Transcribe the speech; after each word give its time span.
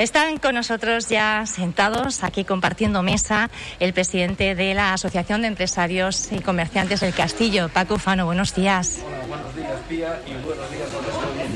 Están 0.00 0.38
con 0.38 0.54
nosotros 0.54 1.10
ya 1.10 1.44
sentados 1.44 2.24
aquí 2.24 2.44
compartiendo 2.44 3.02
mesa 3.02 3.50
el 3.80 3.92
presidente 3.92 4.54
de 4.54 4.72
la 4.72 4.94
Asociación 4.94 5.42
de 5.42 5.48
Empresarios 5.48 6.32
y 6.32 6.38
Comerciantes 6.38 7.00
del 7.00 7.12
Castillo, 7.12 7.68
Paco 7.68 7.96
Ufano. 7.96 8.24
Buenos 8.24 8.54
días. 8.54 9.00
Buenos 9.28 9.54
días, 9.54 9.76
Pía, 9.90 10.22
y 10.26 10.42
buenos 10.42 10.70
días 10.70 10.90
del 10.90 11.04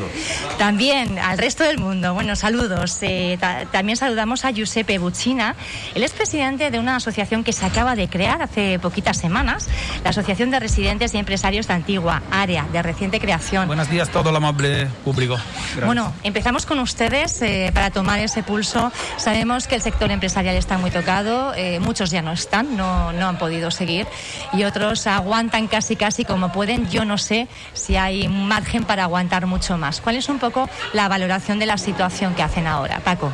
mundo. 0.05 0.55
También 0.59 1.19
al 1.19 1.39
resto 1.39 1.65
del 1.65 1.79
mundo. 1.79 2.15
Bueno, 2.15 2.37
saludos. 2.37 2.99
Eh, 3.03 3.37
ta- 3.41 3.65
también 3.71 3.97
saludamos 3.97 4.45
a 4.45 4.51
Giuseppe 4.51 4.99
Buccina. 4.99 5.57
Él 5.95 6.03
es 6.03 6.13
presidente 6.13 6.71
de 6.71 6.79
una 6.79 6.97
asociación 6.97 7.45
que 7.45 7.53
se 7.53 7.65
acaba 7.67 7.95
de 7.97 8.09
crear 8.09 8.43
hace 8.43 8.79
poquitas 8.79 9.17
semanas, 9.19 9.69
la 10.03 10.11
Asociación 10.11 10.51
de 10.51 10.61
Residentes 10.61 11.15
y 11.15 11.19
Empresarios 11.19 11.67
de 11.69 11.75
Antigua, 11.75 12.23
área 12.31 12.65
de 12.73 12.83
reciente 12.83 13.21
creación. 13.21 13.67
Buenos 13.67 13.91
días 13.91 14.09
todo 14.11 14.31
el 14.31 14.37
amable 14.37 14.87
público. 15.05 15.35
Gracias. 15.37 15.87
Bueno, 15.87 16.13
empezamos 16.23 16.67
con 16.67 16.79
ustedes 16.79 17.41
eh, 17.43 17.71
para 17.75 17.91
tomar 17.91 18.19
ese 18.21 18.43
pulso. 18.43 18.93
Sabemos 19.17 19.67
que 19.67 19.75
el 19.77 19.83
sector 19.83 20.11
empresarial 20.11 20.57
está 20.57 20.79
muy 20.79 20.91
tocado, 20.91 21.53
eh, 21.55 21.81
muchos 21.81 22.11
ya 22.11 22.23
no 22.23 22.33
están, 22.33 22.77
no, 22.77 23.13
no 23.13 23.29
han 23.29 23.39
podido 23.39 23.71
seguir 23.71 24.07
y 24.53 24.65
otros 24.65 25.07
aguantan 25.07 25.67
casi 25.69 25.97
casi 25.97 26.25
como 26.25 26.53
pueden. 26.53 26.89
Yo 26.91 27.05
no 27.05 27.19
sé 27.19 27.49
si 27.73 27.97
hay 27.97 28.29
margen 28.29 28.85
para 28.85 29.05
aguantar 29.05 29.47
mucho 29.47 29.77
más. 29.79 29.94
¿Cuál 30.01 30.17
es 30.17 30.29
un 30.29 30.39
poco 30.39 30.69
la 30.93 31.09
valoración 31.09 31.59
de 31.59 31.67
la 31.67 31.79
situación 31.79 32.35
que 32.35 32.43
hacen 32.43 32.67
ahora, 32.67 33.01
Paco? 33.01 33.33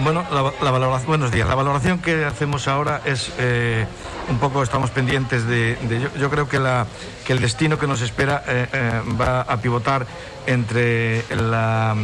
Bueno, 0.00 0.24
la, 0.30 0.70
valoración, 0.70 1.08
buenos 1.08 1.32
días. 1.32 1.48
La 1.48 1.56
valoración 1.56 1.98
que 1.98 2.24
hacemos 2.24 2.68
ahora 2.68 3.00
es 3.04 3.32
eh, 3.38 3.84
un 4.28 4.38
poco, 4.38 4.62
estamos 4.62 4.90
pendientes 4.90 5.44
de. 5.44 5.76
yo, 6.18 6.30
creo 6.30 6.48
que, 6.48 6.60
la, 6.60 6.86
que 7.26 7.32
el 7.32 7.40
destino 7.40 7.78
que 7.78 7.88
nos 7.88 8.00
espera 8.00 8.44
eh, 8.46 8.68
eh, 8.72 9.00
va 9.20 9.40
a 9.40 9.56
pivotar 9.60 10.06
entre 10.46 11.24
la, 11.34 11.96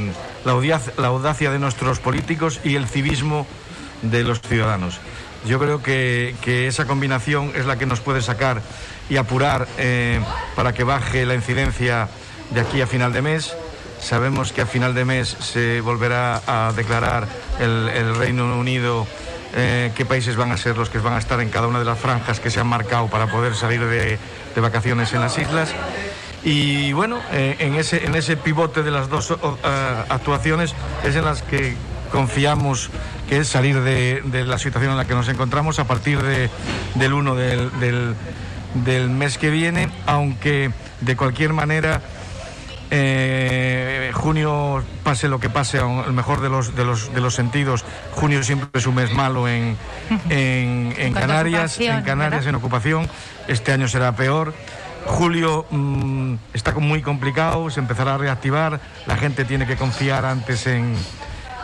la, 0.44 0.52
audacia, 0.52 0.92
la 0.96 1.06
audacia 1.06 1.52
de 1.52 1.60
nuestros 1.60 2.00
políticos 2.00 2.60
y 2.64 2.74
el 2.74 2.88
civismo 2.88 3.46
de 4.02 4.24
los 4.24 4.40
ciudadanos. 4.40 4.98
Yo 5.46 5.60
creo 5.60 5.80
que, 5.80 6.34
que 6.42 6.66
esa 6.66 6.86
combinación 6.86 7.52
es 7.54 7.64
la 7.64 7.78
que 7.78 7.86
nos 7.86 8.00
puede 8.00 8.22
sacar 8.22 8.60
y 9.08 9.18
apurar 9.18 9.68
para 10.56 10.72
que 10.72 10.82
baje 10.84 11.26
la 11.26 11.34
incidencia 11.34 12.08
de 12.54 12.60
aquí 12.60 12.80
a 12.80 12.86
final 12.86 13.12
de 13.12 13.20
mes. 13.20 13.54
Sabemos 14.00 14.52
que 14.52 14.60
a 14.60 14.66
final 14.66 14.94
de 14.94 15.04
mes 15.04 15.36
se 15.40 15.80
volverá 15.80 16.40
a 16.46 16.72
declarar 16.72 17.26
el, 17.58 17.88
el 17.88 18.14
Reino 18.14 18.56
Unido 18.56 19.06
eh, 19.56 19.92
qué 19.94 20.04
países 20.04 20.36
van 20.36 20.52
a 20.52 20.56
ser 20.56 20.76
los 20.76 20.90
que 20.90 20.98
van 20.98 21.14
a 21.14 21.18
estar 21.18 21.40
en 21.40 21.48
cada 21.48 21.66
una 21.66 21.78
de 21.78 21.84
las 21.84 21.98
franjas 21.98 22.40
que 22.40 22.50
se 22.50 22.60
han 22.60 22.66
marcado 22.66 23.08
para 23.08 23.26
poder 23.26 23.54
salir 23.54 23.84
de, 23.84 24.18
de 24.54 24.60
vacaciones 24.60 25.12
en 25.14 25.20
las 25.20 25.38
islas. 25.38 25.74
Y 26.44 26.92
bueno, 26.92 27.20
eh, 27.32 27.56
en, 27.58 27.74
ese, 27.74 28.04
en 28.04 28.14
ese 28.14 28.36
pivote 28.36 28.82
de 28.82 28.90
las 28.90 29.08
dos 29.08 29.30
eh, 29.30 29.36
actuaciones 30.08 30.74
es 31.02 31.16
en 31.16 31.24
las 31.24 31.42
que 31.42 31.74
confiamos 32.12 32.90
que 33.28 33.38
es 33.38 33.48
salir 33.48 33.80
de, 33.80 34.44
la 34.44 34.58
situación 34.58 34.92
en 34.92 34.98
la 34.98 35.06
que 35.06 35.14
nos 35.14 35.28
encontramos 35.28 35.78
a 35.78 35.84
partir 35.84 36.22
de, 36.22 36.50
del 36.94 37.12
1 37.12 37.34
del, 37.34 37.80
del, 37.80 38.14
del 38.84 39.10
mes 39.10 39.38
que 39.38 39.50
viene, 39.50 39.88
aunque 40.06 40.70
de 41.00 41.16
cualquier 41.16 41.52
manera 41.52 42.02
eh, 42.96 44.10
junio, 44.14 44.84
pase 45.02 45.26
lo 45.28 45.40
que 45.40 45.50
pase, 45.50 45.78
el 45.78 46.12
mejor 46.12 46.40
de 46.40 46.48
los, 46.48 46.76
de 46.76 46.84
los, 46.84 47.12
de 47.12 47.20
los 47.20 47.34
sentidos, 47.34 47.84
junio 48.12 48.42
siempre 48.44 48.68
es 48.74 48.86
un 48.86 48.94
mes 48.94 49.12
malo 49.12 49.48
en, 49.48 49.76
en, 50.30 51.12
Canarias, 51.12 51.78
en 51.80 52.02
Canarias 52.02 52.44
¿verdad? 52.44 52.48
en 52.48 52.54
ocupación, 52.54 53.08
este 53.48 53.72
año 53.72 53.88
será 53.88 54.12
peor. 54.12 54.54
Julio 55.06 55.66
mm, 55.70 56.34
está 56.54 56.72
muy 56.72 57.02
complicado, 57.02 57.68
se 57.68 57.80
empezará 57.80 58.14
a 58.14 58.18
reactivar, 58.18 58.80
la 59.06 59.16
gente 59.16 59.44
tiene 59.44 59.66
que 59.66 59.76
confiar 59.76 60.24
antes 60.24 60.66
en, 60.68 60.94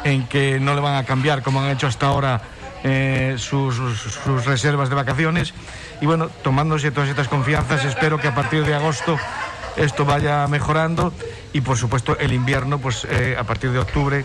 en 0.05 0.27
que 0.27 0.59
no 0.61 0.75
le 0.75 0.81
van 0.81 0.97
a 0.97 1.05
cambiar 1.05 1.43
como 1.43 1.61
han 1.63 1.71
hecho 1.71 1.87
hasta 1.87 2.07
ahora 2.09 2.43
eh, 2.83 3.37
sus, 3.39 3.77
sus- 3.77 4.15
sus 4.25 4.45
reservas 4.45 4.89
de 4.91 4.95
vacaciones. 4.97 5.55
Y 6.03 6.07
bueno, 6.07 6.29
tomándose 6.43 6.91
todas 6.91 7.09
estas 7.11 7.29
confianzas, 7.29 7.85
espero 7.85 8.19
que 8.19 8.29
a 8.29 8.35
partir 8.35 8.65
de 8.65 8.75
agosto 8.75 9.19
esto 9.77 10.05
vaya 10.05 10.47
mejorando 10.49 11.13
y 11.53 11.61
por 11.61 11.77
supuesto 11.77 12.19
el 12.19 12.33
invierno, 12.33 12.79
pues 12.79 13.07
eh, 13.09 13.37
a 13.39 13.45
partir 13.45 13.71
de 13.73 13.79
octubre 13.79 14.25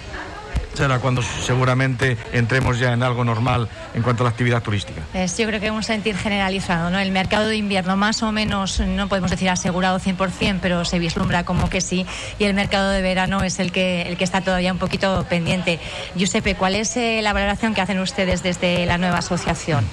será 0.76 1.00
cuando 1.00 1.22
seguramente 1.22 2.18
entremos 2.34 2.78
ya 2.80 2.94
en 2.94 3.02
algo 3.02 3.24
normal 3.24 3.70
en 3.94 4.04
cuanto 4.04 4.24
a 4.24 4.26
la 4.26 4.30
actividad 4.32 4.62
turística. 4.62 5.02
Es, 5.14 5.38
yo 5.38 5.48
creo 5.48 5.60
que 5.60 5.72
un 5.72 5.84
sentir 5.84 6.18
generalizado, 6.18 6.90
¿no? 6.90 7.00
El 7.00 7.12
mercado 7.12 7.48
de 7.48 7.56
invierno 7.56 7.96
más 7.96 8.22
o 8.24 8.32
menos, 8.32 8.80
no 8.82 9.08
podemos 9.08 9.32
decir 9.32 9.50
asegurado 9.50 10.00
100%, 10.00 10.60
pero 10.62 10.86
se 10.86 11.00
vislumbra 11.00 11.46
como 11.46 11.70
que 11.70 11.82
sí. 11.82 12.06
Y 12.40 12.44
el 12.44 12.54
mercado 12.54 12.90
de 12.90 13.02
verano 13.02 13.42
es 13.44 13.60
el 13.60 13.72
que, 13.72 14.04
el 14.04 14.18
que 14.18 14.24
está 14.24 14.42
todavía 14.42 14.74
un 14.74 14.80
poquito 14.80 15.26
pendiente. 15.30 15.80
Giuseppe, 16.16 16.56
¿cuál 16.56 16.76
es 16.76 16.98
eh, 16.98 17.22
la 17.22 17.34
valoración 17.34 17.74
que 17.74 17.82
hacen 17.82 18.00
ustedes 18.00 18.44
desde 18.44 18.86
la 18.86 18.98
nueva 18.98 19.20
asociación? 19.20 19.86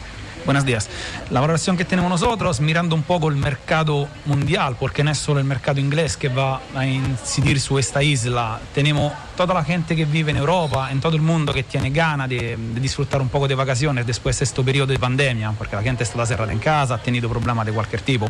Buenos 0.45 0.65
días. 0.65 0.89
La 1.31 1.41
valoración 1.41 1.77
que 1.77 1.85
tenemos 1.85 2.11
nosotros, 2.11 2.61
mirando 2.61 2.97
un 2.97 3.05
poco 3.05 3.29
el 3.29 3.37
mercado 3.37 4.09
mundial, 4.25 4.77
porque 4.79 5.05
no 5.05 5.13
es 5.13 5.19
solo 5.19 5.39
el 5.39 5.47
mercado 5.47 5.79
inglés 5.79 6.17
que 6.17 6.29
va 6.29 6.61
a 6.75 6.85
incidir 6.85 7.61
su 7.61 7.79
esta 7.79 8.03
isla, 8.03 8.59
tenemos 8.75 9.13
toda 9.37 9.55
la 9.55 9.63
gente 9.63 9.95
que 9.95 10.05
vive 10.05 10.33
en 10.33 10.39
Europa, 10.39 10.91
en 10.91 11.01
todo 11.01 11.15
el 11.15 11.23
mundo, 11.23 11.55
que 11.55 11.63
tiene 11.63 11.91
ganas 11.91 12.29
de, 12.29 12.57
de 12.57 12.81
disfrutar 12.81 13.23
un 13.23 13.29
poco 13.29 13.47
de 13.47 13.55
vacaciones 13.55 14.05
después 14.05 14.37
de 14.41 14.45
este 14.45 14.65
periodo 14.65 14.89
de 14.89 14.99
pandemia, 14.99 15.53
porque 15.53 15.77
la 15.77 15.83
gente 15.83 16.03
está 16.03 16.27
cerrada 16.27 16.53
en 16.53 16.59
casa, 16.59 16.95
ha 16.95 16.99
tenido 16.99 17.29
problemas 17.29 17.65
de 17.65 17.73
cualquier 17.73 18.03
tipo. 18.03 18.27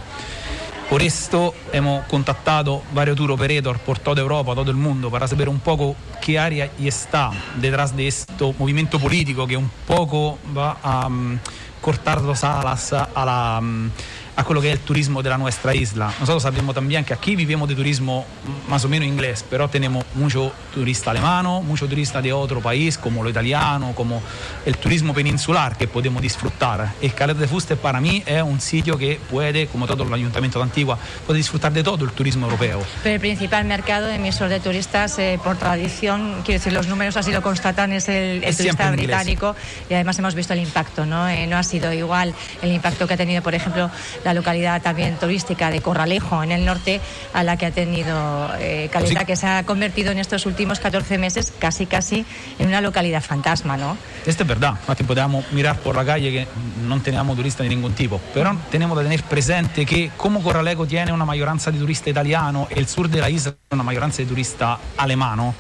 Por 0.93 1.01
esto 1.01 1.55
hemos 1.73 2.05
contactado 2.05 2.83
varios 2.93 3.17
tour 3.17 3.31
operators 3.31 3.81
por 3.81 3.99
toda 3.99 4.21
Europa, 4.21 4.55
todo 4.55 4.71
el 4.71 4.77
mundo, 4.77 5.11
para 5.11 5.27
saber 5.27 5.49
un 5.49 5.61
poco 5.61 5.97
qué 6.21 6.39
área 6.39 6.71
está 6.79 7.31
detrás 7.59 7.97
de 7.97 8.09
este 8.09 8.55
movimiento 8.59 9.01
político 9.01 9.47
que 9.47 9.57
un 9.57 9.71
poco 9.87 10.39
va 10.55 10.77
a 10.83 11.09
mm, 11.09 11.41
Cortardo 11.83 12.35
Salas 12.35 12.95
alla... 13.13 13.61
Mm, 13.61 13.89
a, 14.37 14.45
quello 14.45 14.61
que 14.61 14.69
es 14.69 14.75
el 14.75 14.81
turismo 14.81 15.23
de 15.23 15.31
la 15.31 15.39
nuestra 15.39 15.75
isla. 15.75 16.13
Nosotros 16.21 16.43
sabemos 16.43 16.75
también 16.75 17.05
que 17.05 17.15
aquí 17.15 17.37
vivimos 17.37 17.69
de 17.69 17.75
turismo 17.75 18.25
más 18.69 18.85
o 18.85 18.89
menos 18.89 19.09
inglés, 19.09 19.45
pero 19.49 19.69
tenemos 19.69 20.05
mucho 20.15 20.53
turista 20.73 21.11
alemano, 21.11 21.63
mucho 21.63 21.89
turista 21.89 22.23
de 22.23 22.33
otro 22.33 22.61
país, 22.61 22.99
como 22.99 23.23
lo 23.23 23.31
italiano, 23.31 23.93
como 23.95 24.23
el 24.65 24.77
turismo 24.77 25.15
peninsular 25.15 25.77
que 25.77 25.89
podemos 25.89 26.23
disfrutar. 26.23 26.93
Y 27.01 27.11
Caleta 27.11 27.41
de 27.41 27.49
Fuste 27.49 27.77
para 27.77 28.01
mí 28.01 28.23
es 28.27 28.43
un 28.43 28.61
sitio 28.61 28.97
que 28.97 29.21
puede, 29.31 29.67
como 29.67 29.87
todo 29.87 30.05
el 30.05 30.13
ayuntamiento 30.13 30.59
de 30.59 30.65
Antigua, 30.65 30.99
puede 31.27 31.39
disfrutar 31.39 31.73
de 31.73 31.83
todo 31.83 32.05
el 32.05 32.13
turismo 32.13 32.47
europeo. 32.47 32.83
Pero 33.03 33.15
el 33.15 33.21
principal 33.21 33.65
mercado 33.65 34.09
emisor 34.09 34.49
de 34.49 34.61
turistas, 34.61 35.19
eh, 35.19 35.39
por 35.43 35.57
tradición, 35.57 36.43
quiero 36.45 36.59
decir, 36.59 36.73
los 36.73 36.87
números 36.87 37.17
así 37.17 37.33
lo 37.33 37.43
constatan, 37.43 37.93
es 37.93 38.09
el, 38.09 38.43
el 38.43 38.45
Es 38.45 38.57
turista 38.57 38.91
británico 38.91 39.55
y 39.89 39.95
además 39.95 40.19
hemos 40.19 40.35
visto 40.35 40.53
el 40.53 40.61
impacto, 40.61 41.07
¿no? 41.07 41.29
Eh, 41.29 41.47
no 41.47 41.57
ha 41.57 41.63
sido 41.63 41.93
igual 41.93 42.35
el 42.63 42.73
impacto 42.73 43.07
que 43.07 43.15
ha 43.15 43.17
tenido, 43.17 43.43
por 43.43 43.55
ejemplo, 43.55 43.91
la 44.25 44.35
localidad 44.35 44.81
también 44.83 45.17
turística 45.17 45.71
de 45.71 45.81
Corralejo, 45.81 46.43
en 46.43 46.53
el 46.53 46.65
norte, 46.65 47.01
a 47.33 47.43
la 47.43 47.57
que 47.57 47.67
ha 47.67 47.71
tenido 47.71 48.51
eh, 48.59 48.89
Caleta, 48.93 49.21
Sí. 49.21 49.27
que 49.27 49.37
se 49.37 49.47
ha 49.47 49.65
convertido 49.65 50.13
en 50.13 50.19
estos 50.19 50.47
últimos 50.47 50.81
14 50.81 51.19
meses 51.19 51.53
casi, 51.59 51.87
casi 51.87 52.25
en 52.59 52.69
una 52.69 52.81
localidad 52.81 53.23
fantasma, 53.23 53.77
¿no? 53.77 53.97
Esto 54.27 54.43
es 54.45 54.49
verdad, 54.49 54.71
infatti 54.81 55.05
podemos 55.05 55.45
mirar 55.53 55.79
por 55.79 55.97
la 55.97 56.05
calle 56.05 56.31
que 56.31 56.47
no 56.87 57.01
tenemos 57.01 57.37
turistas 57.37 57.65
de 57.65 57.69
ningún 57.71 57.93
tipo, 57.95 58.21
pero 58.33 58.57
tenemos 58.71 58.97
que 58.97 59.05
tener 59.05 59.23
presente 59.25 59.85
que 59.87 60.11
como 60.17 60.43
Corralejo 60.43 60.87
tiene 60.87 61.13
una 61.13 61.25
mayoranza 61.25 61.71
de 61.71 61.79
turista 61.79 62.11
italiano 62.11 62.69
y 62.75 62.79
el 62.79 62.87
sur 62.87 63.09
de 63.09 63.21
la 63.21 63.31
isla 63.31 63.55
una 63.71 63.83
mayoranza 63.83 64.19
de 64.19 64.27
turista 64.27 64.79
alemano, 64.97 65.55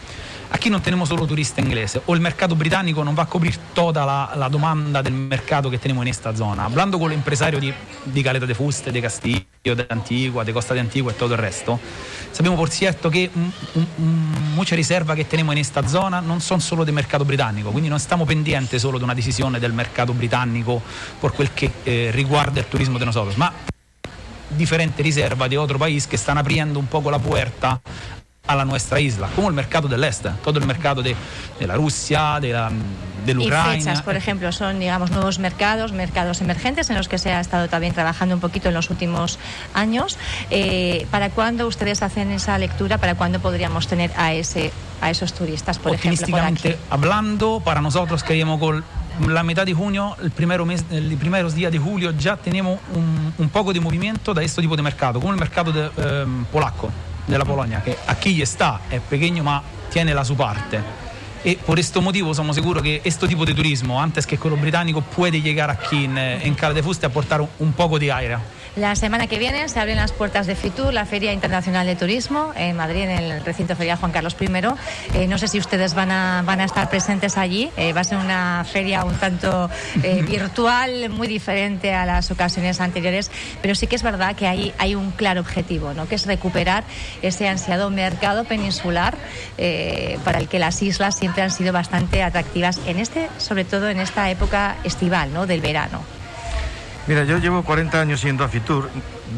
aquí 0.52 0.70
no 0.70 0.80
tenemos 0.80 1.08
solo 1.08 1.26
turista 1.26 1.60
inglese, 1.60 2.02
o 2.06 2.14
el 2.14 2.20
mercado 2.20 2.54
británico 2.54 3.02
no 3.02 3.14
va 3.14 3.24
a 3.24 3.26
cubrir 3.26 3.56
toda 3.74 4.04
la, 4.04 4.32
la 4.36 4.48
demanda 4.48 5.02
del 5.02 5.14
mercado 5.14 5.70
que 5.70 5.78
tenemos 5.78 6.02
en 6.02 6.08
esta 6.08 6.34
zona. 6.36 6.66
Hablando 6.66 6.98
con 6.98 7.10
el 7.10 7.18
empresario 7.18 7.58
de, 7.58 7.74
de 8.04 8.22
Caleta 8.22 8.46
de 8.46 8.54
Fuste, 8.54 8.92
de 8.92 9.00
Castillo, 9.00 9.46
de 9.64 9.86
Antigua, 9.88 10.44
de 10.44 10.52
Costa 10.52 10.74
de 10.74 10.80
Antigua 10.80 11.12
y 11.12 11.18
todo 11.18 11.34
el 11.34 11.40
resto, 11.40 11.80
sabemos 12.30 12.58
por 12.58 12.70
cierto 12.70 13.10
que 13.10 13.30
mm, 13.34 13.40
mm, 13.40 14.04
mm, 14.04 14.54
muchas 14.54 14.76
reservas 14.76 15.16
que 15.16 15.24
tenemos 15.24 15.54
en 15.54 15.58
esta 15.58 15.86
zona 15.88 16.20
non 16.20 16.40
sono 16.40 16.60
solo 16.60 16.84
del 16.84 16.94
mercato 16.94 17.24
britannico, 17.24 17.70
quindi 17.70 17.88
non 17.88 17.98
stiamo 17.98 18.24
pendienti 18.24 18.78
solo 18.78 18.98
di 18.98 19.04
una 19.04 19.14
decisione 19.14 19.58
del 19.58 19.72
mercato 19.72 20.12
britannico 20.12 20.82
per 21.18 21.32
quel 21.32 21.54
che 21.54 21.70
eh, 21.82 22.10
riguarda 22.12 22.60
il 22.60 22.68
turismo 22.68 22.98
de 22.98 23.04
nosotros, 23.06 23.36
ma 23.36 23.52
diferentes 24.50 25.04
reservas 25.04 25.48
de 25.48 25.56
otro 25.56 25.78
país 25.78 26.06
que 26.06 26.16
están 26.16 26.36
abriendo 26.36 26.78
un 26.78 26.86
poco 26.86 27.10
la 27.10 27.18
puerta 27.18 27.80
a 28.46 28.56
la 28.56 28.64
nuestra 28.64 28.98
isla, 29.00 29.28
como 29.36 29.48
el 29.48 29.54
mercado 29.54 29.86
del 29.88 30.02
este, 30.02 30.28
todo 30.42 30.58
el 30.58 30.66
mercado 30.66 31.00
de, 31.02 31.14
de 31.60 31.66
la 31.66 31.74
Rusia, 31.76 32.38
de 32.40 32.52
la, 32.52 32.70
de 33.24 33.34
la 33.34 33.42
Y 33.42 33.46
Ucrania. 33.46 33.72
fechas, 33.74 34.02
por 34.02 34.16
ejemplo, 34.16 34.50
son, 34.50 34.80
digamos, 34.80 35.12
nuevos 35.12 35.38
mercados, 35.38 35.92
mercados 35.92 36.40
emergentes 36.40 36.90
en 36.90 36.96
los 36.96 37.08
que 37.08 37.18
se 37.18 37.32
ha 37.32 37.40
estado 37.40 37.68
también 37.68 37.94
trabajando 37.94 38.34
un 38.34 38.40
poquito 38.40 38.68
en 38.68 38.74
los 38.74 38.90
últimos 38.90 39.38
años. 39.74 40.18
Eh, 40.50 41.06
¿Para 41.12 41.30
cuándo 41.30 41.68
ustedes 41.68 42.02
hacen 42.02 42.32
esa 42.32 42.58
lectura? 42.58 42.98
¿Para 42.98 43.14
cuándo 43.14 43.38
podríamos 43.38 43.86
tener 43.86 44.10
a, 44.16 44.32
ese, 44.32 44.72
a 45.00 45.10
esos 45.10 45.32
turistas, 45.34 45.78
por 45.78 45.94
ejemplo, 45.94 46.26
por 46.26 46.40
aquí? 46.40 46.74
Hablando, 46.90 47.62
para 47.64 47.80
nosotros 47.80 48.24
queríamos 48.24 48.58
con 48.58 48.84
la 49.28 49.44
mitad 49.44 49.64
de 49.66 49.74
junio, 49.74 50.16
el 50.20 50.32
primero 50.32 50.66
mes, 50.66 50.84
los 50.90 51.14
primeros 51.20 51.54
días 51.54 51.70
de 51.70 51.78
julio, 51.78 52.10
ya 52.18 52.36
tenemos 52.36 52.80
un, 52.96 53.34
un 53.38 53.48
poco 53.50 53.72
de 53.72 53.78
movimiento 53.78 54.34
de 54.34 54.44
este 54.44 54.60
tipo 54.62 54.74
de 54.74 54.82
mercado, 54.82 55.20
como 55.20 55.32
el 55.32 55.38
mercado 55.38 55.70
de, 55.70 55.90
em, 56.22 56.44
polaco, 56.46 56.90
de 57.26 57.38
la 57.38 57.44
Polonia, 57.44 57.82
que 57.82 57.96
aquí 58.06 58.40
está, 58.42 58.80
es 58.90 59.00
pequeño, 59.02 59.44
ma 59.44 59.62
tiene 59.90 60.14
la 60.14 60.24
su 60.24 60.36
parte. 60.36 60.80
Y 61.44 61.56
por 61.56 61.78
este 61.78 62.00
motivo 62.00 62.32
somos 62.34 62.54
seguros 62.54 62.82
que 62.82 63.00
este 63.04 63.26
tipo 63.26 63.44
de 63.44 63.54
turismo, 63.54 64.00
antes 64.00 64.26
que 64.26 64.38
con 64.38 64.52
lo 64.52 64.56
británico, 64.56 65.02
puede 65.02 65.42
llegar 65.42 65.70
aquí 65.70 66.04
en, 66.04 66.16
en 66.16 66.54
Cala 66.54 66.74
de 66.74 66.82
Fuste 66.82 67.06
a 67.06 67.08
aportar 67.08 67.40
un, 67.40 67.48
un 67.58 67.72
poco 67.72 67.98
de 67.98 68.12
aire. 68.12 68.36
La 68.74 68.96
semana 68.96 69.26
que 69.26 69.38
viene 69.38 69.68
se 69.68 69.78
abren 69.78 69.98
las 69.98 70.12
puertas 70.12 70.46
de 70.46 70.54
FITUR, 70.54 70.94
la 70.94 71.04
Feria 71.04 71.34
Internacional 71.34 71.86
de 71.86 71.94
Turismo, 71.94 72.52
en 72.56 72.74
Madrid, 72.74 73.02
en 73.02 73.10
el 73.10 73.44
recinto 73.44 73.76
ferial 73.76 73.98
Juan 73.98 74.12
Carlos 74.12 74.34
I. 74.40 74.46
Eh, 75.12 75.26
no 75.28 75.36
sé 75.36 75.48
si 75.48 75.58
ustedes 75.58 75.92
van 75.92 76.10
a, 76.10 76.42
van 76.46 76.58
a 76.62 76.64
estar 76.64 76.88
presentes 76.88 77.36
allí. 77.36 77.70
Eh, 77.76 77.92
va 77.92 78.00
a 78.00 78.04
ser 78.04 78.16
una 78.16 78.64
feria 78.64 79.04
un 79.04 79.12
tanto 79.16 79.68
eh, 80.02 80.22
virtual, 80.26 81.10
muy 81.10 81.28
diferente 81.28 81.92
a 81.92 82.06
las 82.06 82.30
ocasiones 82.30 82.80
anteriores, 82.80 83.30
pero 83.60 83.74
sí 83.74 83.88
que 83.88 83.96
es 83.96 84.02
verdad 84.02 84.34
que 84.36 84.46
hay, 84.46 84.72
hay 84.78 84.94
un 84.94 85.10
claro 85.10 85.42
objetivo, 85.42 85.92
¿no? 85.92 86.08
que 86.08 86.14
es 86.14 86.24
recuperar 86.24 86.84
ese 87.20 87.50
ansiado 87.50 87.90
mercado 87.90 88.44
peninsular 88.44 89.18
para 90.24 90.38
el 90.38 90.48
que 90.48 90.58
las 90.58 90.80
islas 90.80 91.14
siempre 91.14 91.42
han 91.42 91.50
sido 91.50 91.74
bastante 91.74 92.22
atractivas, 92.22 92.80
en 92.86 92.98
este, 92.98 93.28
sobre 93.36 93.66
todo 93.66 93.90
en 93.90 94.00
esta 94.00 94.30
época 94.30 94.76
estival, 94.82 95.34
¿no? 95.34 95.46
del 95.46 95.60
verano. 95.60 96.21
Mira, 97.06 97.24
yo 97.24 97.38
llevo 97.38 97.62
40 97.62 98.00
años 98.00 98.22
yendo 98.22 98.44
a 98.44 98.48
Fitur. 98.48 98.88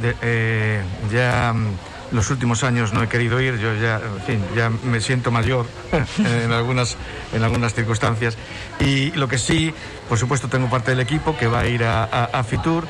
De, 0.03 0.15
eh, 0.23 0.83
ya 1.13 1.53
mm, 1.53 1.67
los 2.13 2.31
últimos 2.31 2.63
años 2.63 2.93
no 2.93 3.03
he 3.03 3.09
querido 3.09 3.41
ir, 3.41 3.59
yo 3.59 3.75
ya, 3.75 3.97
en 3.97 4.23
fin, 4.27 4.45
ya 4.55 4.71
me 4.71 5.01
siento 5.01 5.31
mayor 5.31 5.67
en, 6.19 6.53
algunas, 6.53 6.97
en 7.33 7.43
algunas 7.43 7.75
circunstancias. 7.75 8.37
Y 8.81 9.13
lo 9.13 9.29
que 9.29 9.39
sí, 9.39 9.73
por 10.09 10.19
supuesto, 10.19 10.49
tengo 10.49 10.69
parte 10.69 10.91
del 10.91 11.01
equipo 11.01 11.37
que 11.37 11.47
va 11.47 11.61
a 11.61 11.67
ir 11.67 11.85
a, 11.85 12.05
a, 12.05 12.25
a 12.25 12.45
Fitur. 12.45 12.87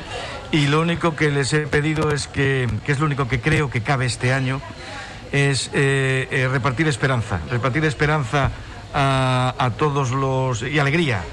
Y 0.51 0.67
lo 0.67 0.81
único 0.81 1.15
que 1.15 1.31
les 1.31 1.53
he 1.53 1.67
pedido 1.67 2.11
es 2.11 2.27
que, 2.27 2.69
que 2.85 2.91
es 2.91 2.99
lo 2.99 3.05
único 3.05 3.27
que 3.27 3.39
creo 3.39 3.69
que 3.69 3.81
cabe 3.81 4.05
este 4.05 4.33
año, 4.33 4.61
es 5.31 5.69
eh, 5.73 6.27
eh, 6.31 6.47
repartir 6.51 6.87
esperanza, 6.87 7.39
repartir 7.49 7.83
esperanza 7.85 8.51
a, 8.93 9.55
a 9.57 9.69
todos 9.71 10.11
los. 10.11 10.61
y 10.61 10.79
alegría. 10.79 11.23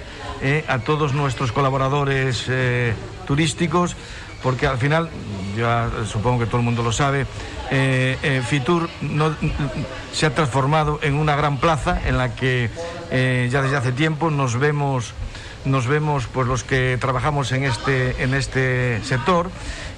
Eh, 0.44 0.64
a 0.66 0.80
todos 0.80 1.14
nuestros 1.14 1.52
colaboradores 1.52 2.46
eh, 2.48 2.94
turísticos, 3.26 3.96
porque 4.42 4.66
al 4.66 4.78
final, 4.78 5.08
ya 5.56 5.90
supongo 6.06 6.40
que 6.40 6.46
todo 6.46 6.58
el 6.58 6.64
mundo 6.64 6.82
lo 6.82 6.92
sabe, 6.92 7.26
eh, 7.70 8.18
eh, 8.22 8.42
Fitur 8.46 8.88
no, 9.00 9.34
se 10.12 10.26
ha 10.26 10.34
transformado 10.34 10.98
en 11.02 11.14
una 11.14 11.36
gran 11.36 11.58
plaza 11.58 12.00
en 12.06 12.18
la 12.18 12.34
que 12.34 12.68
eh, 13.10 13.48
ya 13.50 13.62
desde 13.62 13.76
hace 13.76 13.92
tiempo 13.92 14.30
nos 14.30 14.58
vemos 14.58 15.14
nos 15.64 15.86
vemos 15.86 16.26
pues 16.26 16.46
los 16.46 16.64
que 16.64 16.98
trabajamos 17.00 17.52
en 17.52 17.64
este 17.64 18.22
en 18.22 18.34
este 18.34 19.02
sector 19.04 19.50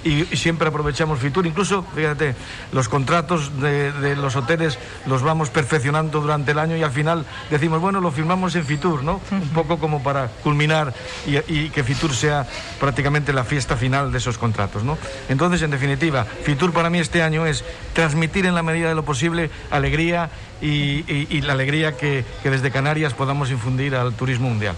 y, 0.03 0.31
y 0.31 0.37
siempre 0.37 0.67
aprovechamos 0.67 1.19
Fitur. 1.19 1.47
Incluso 1.47 1.83
fíjate 1.95 2.35
los 2.71 2.87
contratos 2.87 3.59
de, 3.59 3.91
de, 3.91 4.15
los 4.15 4.35
hoteles 4.35 4.77
los 5.07 5.23
vamos 5.23 5.49
perfeccionando 5.49 6.21
durante 6.21 6.51
el 6.51 6.59
año 6.59 6.77
y 6.77 6.83
al 6.83 6.91
final 6.91 7.25
decimos 7.49 7.81
bueno 7.81 7.99
lo 7.99 8.11
firmamos 8.11 8.55
en 8.55 8.65
Fitur 8.65 9.03
no 9.03 9.19
un 9.31 9.49
poco 9.49 9.79
como 9.79 10.03
para 10.03 10.27
culminar 10.43 10.93
y, 11.25 11.37
y 11.51 11.69
que 11.69 11.83
Fitur 11.83 12.13
sea 12.13 12.45
prácticamente 12.79 13.33
la 13.33 13.43
fiesta 13.43 13.75
final 13.75 14.11
de 14.11 14.19
esos 14.19 14.37
contratos 14.37 14.83
no 14.83 14.97
entonces 15.29 15.61
en 15.63 15.71
definitiva 15.71 16.25
Fitur 16.25 16.71
para 16.71 16.89
mí 16.89 16.99
este 16.99 17.23
año 17.23 17.45
es 17.45 17.63
transmitir 17.93 18.45
en 18.45 18.55
la 18.55 18.63
medida 18.63 18.89
de 18.89 18.95
lo 18.95 19.05
posible 19.05 19.49
alegría 19.71 20.29
y, 20.61 21.41
la 21.41 21.53
alegría 21.53 21.97
que, 21.97 22.25
que 22.41 22.49
desde 22.49 22.71
Canarias 22.71 23.13
podamos 23.13 23.51
infundir 23.51 23.95
al 23.95 24.13
turismo 24.13 24.49
mundial 24.49 24.75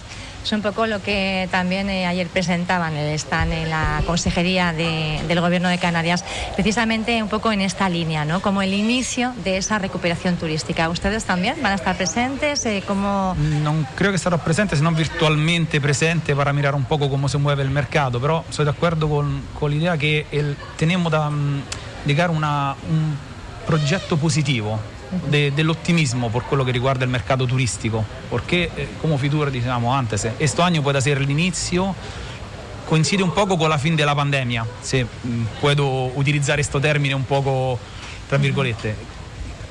es 0.48 0.54
un 0.54 0.62
poco 0.62 0.88
lo 0.88 1.02
que 1.02 1.50
también 1.52 1.90
eh, 1.90 2.08
ayer 2.08 2.28
presentaban 2.28 2.96
el 2.96 3.14
stand 3.16 3.52
en 3.52 3.70
la 3.70 4.02
Consejería 4.06 4.72
de, 4.72 5.20
del 5.28 5.42
Gobierno 5.42 5.68
de 5.68 5.78
Canarias, 5.78 6.24
precisamente 6.56 7.22
un 7.22 7.28
poco 7.28 7.52
en 7.52 7.60
esta 7.60 7.90
línea, 7.90 8.24
¿no? 8.24 8.42
Como 8.42 8.62
el 8.62 8.74
inicio 8.74 9.34
de 9.44 9.58
esa 9.58 9.78
recuperación 9.78 10.38
turística. 10.38 10.88
¿Ustedes 10.88 11.26
también 11.26 11.56
van 11.62 11.74
a 11.74 11.76
estar 11.76 11.98
presentes? 11.98 12.66
Eh, 12.66 12.82
¿cómo... 12.88 13.36
No 13.62 13.86
creo 13.96 14.12
que 14.12 14.16
estarò 14.16 14.38
presente, 14.38 14.78
sino 14.78 14.90
virtualmente 14.94 15.82
presente 15.82 16.34
para 16.34 16.54
mirar 16.54 16.76
un 16.76 16.86
poco 16.86 17.10
cómo 17.10 17.28
se 17.28 17.38
mueve 17.38 17.64
el 17.64 17.70
mercado, 17.70 18.22
pero 18.22 18.46
estoy 18.50 18.64
de 18.64 18.72
acuerdo 18.72 19.10
con, 19.10 19.42
con 19.60 19.72
la 19.72 19.78
idea 19.78 19.98
que 19.98 20.28
el, 20.32 20.56
tenemos 20.78 21.12
da 21.12 21.28
um, 21.28 21.62
llegar 22.06 22.30
una, 22.32 22.78
un 22.90 23.18
progetto 23.66 24.16
positivo 24.16 24.80
de, 25.10 25.52
dell'ottimismo 25.54 26.30
por 26.30 26.46
quello 26.46 26.64
che 26.64 26.72
riguarda 26.72 27.04
il 27.04 27.10
mercato 27.10 27.46
turistico, 27.46 28.04
perché 28.30 28.70
eh, 28.74 28.88
come 29.00 29.18
Fitur 29.18 29.50
dicevamo 29.50 29.92
antes, 29.92 30.30
questo 30.36 30.62
anno 30.62 30.82
può 30.82 30.92
essere 30.92 31.20
l'inizio, 31.22 31.94
coincide 32.86 33.24
un 33.24 33.34
poco 33.34 33.58
con 33.58 33.70
la 33.70 33.78
fin 33.78 33.96
della 33.96 34.16
pandemia, 34.16 34.66
se 34.80 35.04
mh, 35.04 35.44
puedo 35.60 36.18
utilizzare 36.18 36.62
questo 36.62 36.80
termine 36.80 37.14
un 37.14 37.26
poco 37.26 37.78
tra 38.28 38.38
virgolette. 38.38 39.16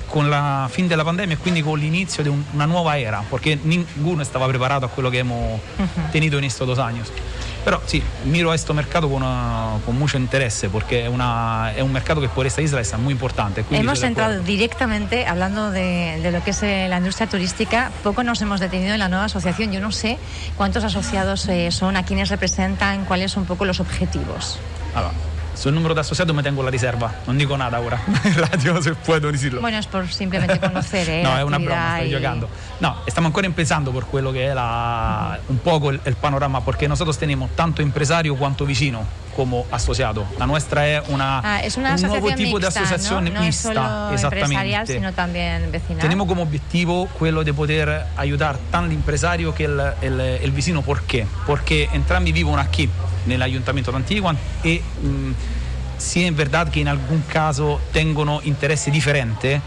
Con 0.08 0.28
la 0.28 0.68
fin 0.70 0.86
della 0.86 1.02
pandemia 1.02 1.34
e 1.34 1.38
quindi 1.38 1.62
con 1.62 1.80
l'inizio 1.80 2.22
di 2.22 2.28
un, 2.28 2.40
una 2.52 2.64
nuova 2.64 2.96
era, 2.96 3.24
perché 3.28 3.58
nessuno 3.60 4.22
stava 4.22 4.46
preparato 4.46 4.84
a 4.84 4.88
quello 4.88 5.10
che 5.10 5.18
abbiamo 5.18 5.60
uh-huh. 5.76 6.10
tenido 6.12 6.38
in 6.38 6.44
estos 6.44 6.64
dos 6.64 6.78
años. 6.78 7.10
Pero 7.66 7.82
sí, 7.84 8.00
miro 8.24 8.52
a 8.52 8.54
este 8.54 8.72
mercado 8.72 9.08
con, 9.08 9.24
una, 9.24 9.80
con 9.84 9.98
mucho 9.98 10.16
interés 10.16 10.64
porque 10.70 11.06
es, 11.06 11.08
una, 11.08 11.72
es, 11.76 11.82
un 11.82 11.92
mercado 11.92 12.20
que 12.20 12.28
por 12.28 12.46
esta 12.46 12.62
isla 12.62 12.80
es 12.80 12.96
muy 12.96 13.10
importante. 13.10 13.64
Hemos 13.72 14.04
entrado 14.04 14.38
directamente 14.38 15.26
hablando 15.26 15.72
de, 15.72 16.20
de, 16.22 16.30
lo 16.30 16.44
que 16.44 16.50
es 16.50 16.62
eh, 16.62 16.86
la 16.88 16.98
industria 16.98 17.28
turística. 17.28 17.90
Poco 18.04 18.22
nos 18.22 18.40
hemos 18.40 18.60
detenido 18.60 18.94
en 18.94 19.00
la 19.00 19.08
nueva 19.08 19.24
asociación. 19.24 19.72
Yo 19.72 19.80
no 19.80 19.90
sé 19.90 20.16
cuántos 20.56 20.84
asociados 20.84 21.48
eh, 21.48 21.72
son, 21.72 21.96
a 21.96 22.04
quienes 22.04 22.28
representan, 22.28 23.04
cuáles 23.04 23.32
son 23.32 23.42
un 23.42 23.48
poco 23.48 23.64
los 23.64 23.80
objetivos. 23.80 24.60
Ah, 24.94 25.10
sul 25.56 25.74
numero 25.74 25.94
de 25.94 26.00
asociados 26.00 26.36
me 26.36 26.42
tengo 26.42 26.62
la 26.62 26.70
riserva, 26.70 27.12
non 27.26 27.36
dico 27.36 27.56
nada 27.56 27.78
ahora. 27.78 27.98
Radio 28.36 28.80
se 28.82 28.94
puedo 28.94 29.32
decirlo. 29.32 29.60
Bueno, 29.60 29.78
es 29.78 29.86
por 29.86 30.06
simplemente 30.12 30.60
conocer. 30.60 31.08
¿eh? 31.08 31.22
no, 31.24 31.36
es 31.36 31.44
una 31.44 31.58
broma, 31.58 32.00
estoy 32.00 32.12
y... 32.12 32.16
jugando. 32.16 32.48
No, 32.80 32.96
estamos 33.06 33.30
ancora 33.30 33.46
empezando 33.46 33.90
por 33.90 34.06
quello 34.06 34.32
que 34.32 34.48
es 34.48 34.54
la, 34.54 35.40
un 35.48 35.58
poco 35.58 35.90
el, 35.90 36.00
el, 36.04 36.14
panorama, 36.14 36.60
porque 36.60 36.88
nosotros 36.88 37.18
tenemos 37.18 37.50
tanto 37.56 37.80
empresario 37.80 38.36
cuanto 38.36 38.66
vicino 38.66 39.04
como 39.36 39.66
asociado. 39.70 40.26
La 40.38 40.46
nuestra 40.46 40.88
es 40.88 41.08
una, 41.08 41.40
ah, 41.44 41.60
es 41.62 41.76
una 41.76 41.94
un 41.94 42.02
nuevo 42.02 42.28
tipo 42.34 42.58
mixta, 42.58 42.80
de 42.80 42.86
asociación 42.86 43.24
¿no? 43.24 43.30
no 43.30 43.40
mixta. 43.40 43.70
Es 43.70 43.76
solo 43.76 44.10
exactamente. 44.12 44.94
sino 44.94 45.12
también 45.12 45.70
vecinal. 45.70 46.00
Tenemos 46.00 46.26
como 46.26 46.42
objetivo 46.42 47.06
quello 47.18 47.44
de 47.44 47.52
poder 47.52 48.06
ayudar 48.16 48.58
tanto 48.70 48.88
l'impresario 48.88 49.52
che 49.52 49.64
il, 49.64 49.94
il, 50.02 50.40
il 50.42 50.50
vicino. 50.52 50.82
Perché? 50.82 51.26
Perché 51.44 51.88
entrambi 51.92 52.32
vivono 52.32 52.60
aquí, 52.60 52.88
nell'ayuntamiento 53.24 53.94
Antigua, 53.94 54.34
e 54.62 54.82
mh, 55.00 55.30
sí 55.98 56.24
es 56.24 56.34
verdad 56.34 56.68
que 56.68 56.80
en 56.80 56.88
algún 56.88 57.22
caso 57.22 57.80
tengono 57.92 58.40
intereses 58.44 58.92
diferentes, 58.92 59.60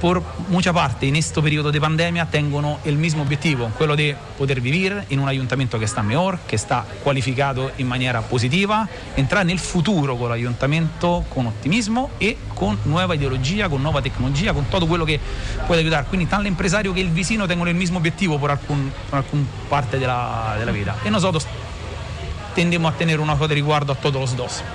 por 0.00 0.22
mucha 0.48 0.72
parte 0.72 1.06
en 1.08 1.16
este 1.16 1.42
periodo 1.42 1.70
de 1.70 1.80
pandemia 1.80 2.26
tengono 2.26 2.78
el 2.84 2.96
mismo 2.96 3.22
objetivo, 3.22 3.70
quello 3.76 3.96
de 3.96 4.16
poder 4.38 4.60
vivir 4.60 5.04
en 5.10 5.20
un 5.20 5.28
ayuntamiento 5.28 5.78
que 5.78 5.84
está 5.84 6.02
mejor, 6.02 6.38
que 6.48 6.56
está 6.56 6.86
cualificado 7.04 7.70
en 7.76 7.86
manera 7.86 8.22
positiva, 8.22 8.88
entrar 9.16 9.44
nel 9.44 9.58
futuro 9.58 10.16
con 10.16 10.30
l'ayuntamiento 10.30 11.24
con 11.28 11.46
ottimismo 11.46 12.10
e 12.18 12.38
con 12.54 12.78
nuova 12.84 13.14
ideologia, 13.14 13.68
con 13.68 13.82
nuova 13.82 14.00
tecnologia, 14.00 14.54
con 14.54 14.64
tutto 14.68 14.86
quello 14.86 15.04
che 15.04 15.20
può 15.66 15.74
aiutare. 15.74 16.06
Quindi 16.08 16.26
tanto 16.26 16.44
l'impresario 16.44 16.92
che 16.92 17.00
il 17.00 17.10
vicino 17.10 17.46
tengono 17.46 17.68
il 17.68 17.76
mismo 17.76 17.98
obiettivo 17.98 18.38
por 18.38 18.50
alcun, 18.50 18.90
por 19.08 19.18
alcun 19.18 19.46
parte 19.68 19.98
della, 19.98 20.54
della 20.56 20.72
vita. 20.72 20.96
E 21.04 21.10
nosotros 21.10 21.46
tendemos 22.60 22.92
a 22.92 22.98
tener 22.98 23.20
un 23.20 23.30
ojo 23.30 23.48
de 23.48 23.54
riguardo 23.54 23.94
a 23.94 23.96
todos 23.96 24.20
los 24.20 24.36
dos. 24.36 24.62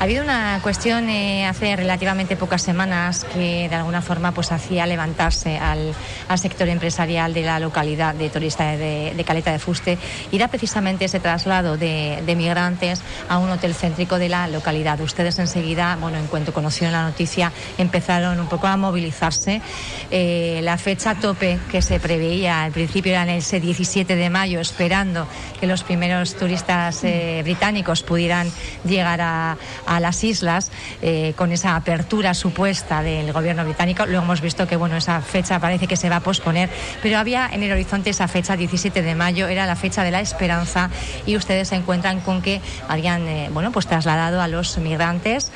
Ha 0.00 0.04
habido 0.04 0.24
una 0.24 0.58
cuestión 0.62 1.08
eh, 1.08 1.46
hace 1.46 1.76
relativamente 1.76 2.34
pocas 2.34 2.60
semanas 2.60 3.24
que 3.24 3.68
de 3.68 3.74
alguna 3.76 4.02
forma 4.02 4.32
pues 4.32 4.50
hacía 4.50 4.84
levantarse 4.84 5.58
al, 5.58 5.94
al 6.26 6.38
sector 6.40 6.68
empresarial 6.68 7.32
de 7.32 7.42
la 7.42 7.60
localidad 7.60 8.12
de 8.12 8.28
turista 8.28 8.76
de, 8.76 9.12
de, 9.16 9.24
Caleta 9.24 9.52
de 9.52 9.60
Fuste 9.60 9.98
y 10.32 10.36
era 10.36 10.48
precisamente 10.48 11.04
ese 11.04 11.20
traslado 11.20 11.76
de, 11.76 12.20
de, 12.26 12.34
migrantes 12.34 13.00
a 13.28 13.38
un 13.38 13.50
hotel 13.50 13.74
céntrico 13.74 14.18
de 14.18 14.28
la 14.28 14.48
localidad. 14.48 15.00
Ustedes 15.00 15.38
enseguida, 15.38 15.96
bueno, 16.00 16.18
en 16.18 16.26
cuanto 16.26 16.52
conocieron 16.52 16.92
la 16.92 17.04
noticia, 17.04 17.52
empezaron 17.78 18.40
un 18.40 18.48
poco 18.48 18.66
a 18.66 18.76
movilizarse. 18.76 19.62
Eh, 20.10 20.58
la 20.64 20.78
fecha 20.78 21.14
tope 21.14 21.60
que 21.70 21.80
se 21.80 22.00
preveía 22.00 22.64
al 22.64 22.72
principio 22.72 23.12
era 23.12 23.22
en 23.22 23.28
ese 23.28 23.60
17 23.60 24.16
de 24.16 24.30
mayo, 24.30 24.58
esperando 24.58 25.28
que 25.60 25.68
los 25.68 25.84
primeros 25.84 26.34
turistas 26.34 27.01
eh, 27.04 27.40
británicos 27.42 28.02
pudieran 28.02 28.50
llegar 28.84 29.20
a, 29.20 29.56
las 30.00 30.24
islas 30.24 30.70
eh, 31.02 31.34
con 31.36 31.52
esa 31.52 31.76
apertura 31.76 32.34
supuesta 32.34 33.02
del 33.02 33.32
gobierno 33.32 33.64
británico. 33.64 34.06
Luego 34.06 34.24
hemos 34.24 34.40
visto 34.40 34.66
que 34.66 34.76
bueno, 34.76 34.96
esa 34.96 35.20
fecha 35.20 35.60
parece 35.60 35.86
que 35.86 35.96
se 35.96 36.08
va 36.08 36.16
a 36.16 36.20
posponer, 36.20 36.70
pero 37.02 37.18
había 37.18 37.48
en 37.52 37.62
el 37.62 37.72
horizonte 37.72 38.10
esa 38.10 38.26
fecha, 38.26 38.56
17 38.56 39.02
de 39.02 39.14
mayo, 39.14 39.48
era 39.48 39.66
la 39.66 39.76
fecha 39.76 40.02
de 40.02 40.10
la 40.10 40.20
esperanza 40.20 40.90
y 41.26 41.36
ustedes 41.36 41.68
se 41.68 41.76
encuentran 41.76 42.20
con 42.20 42.42
que 42.42 42.60
habían 42.88 43.28
eh, 43.28 43.50
bueno, 43.52 43.70
pues 43.70 43.86
trasladado 43.86 44.40
a 44.40 44.48
los 44.48 44.78
migrantes 44.78 45.52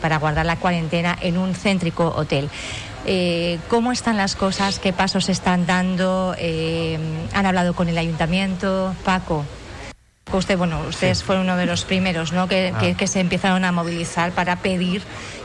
para 0.00 0.18
guardar 0.18 0.46
la 0.46 0.56
cuarentena 0.56 1.16
en 1.20 1.36
un 1.36 1.54
céntrico 1.54 2.06
hotel. 2.16 2.48
¿Cómo 3.68 3.92
están 3.92 4.16
las 4.16 4.36
cosas? 4.36 4.78
¿Qué 4.78 4.92
pasos 4.92 5.28
están 5.28 5.66
dando? 5.66 6.34
¿Han 7.34 7.46
hablado 7.46 7.74
con 7.74 7.88
el 7.88 7.98
ayuntamiento? 7.98 8.94
Paco. 9.04 9.44
Usted, 10.32 10.56
bueno, 10.56 10.80
ustedes 10.88 11.18
sí. 11.18 11.24
fueron 11.24 11.44
uno 11.44 11.56
de 11.56 11.66
los 11.66 11.84
primeros, 11.84 12.32
¿no? 12.32 12.48
Que, 12.48 12.72
ah. 12.74 12.78
que, 12.78 12.94
que, 12.94 13.06
se 13.06 13.20
empezaron 13.20 13.64
a 13.64 13.72
movilizar 13.72 14.32
para 14.32 14.56
pedir 14.56 15.02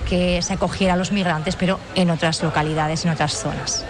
que 0.08 0.42
se 0.42 0.54
acogiera 0.54 0.94
a 0.94 0.98
los 0.98 1.12
migrantes, 1.12 1.56
pero 1.56 1.80
en 1.96 2.10
otras 2.10 2.42
localidades, 2.44 3.06
en 3.06 3.12
otras 3.12 3.34
zonas. 3.34 3.86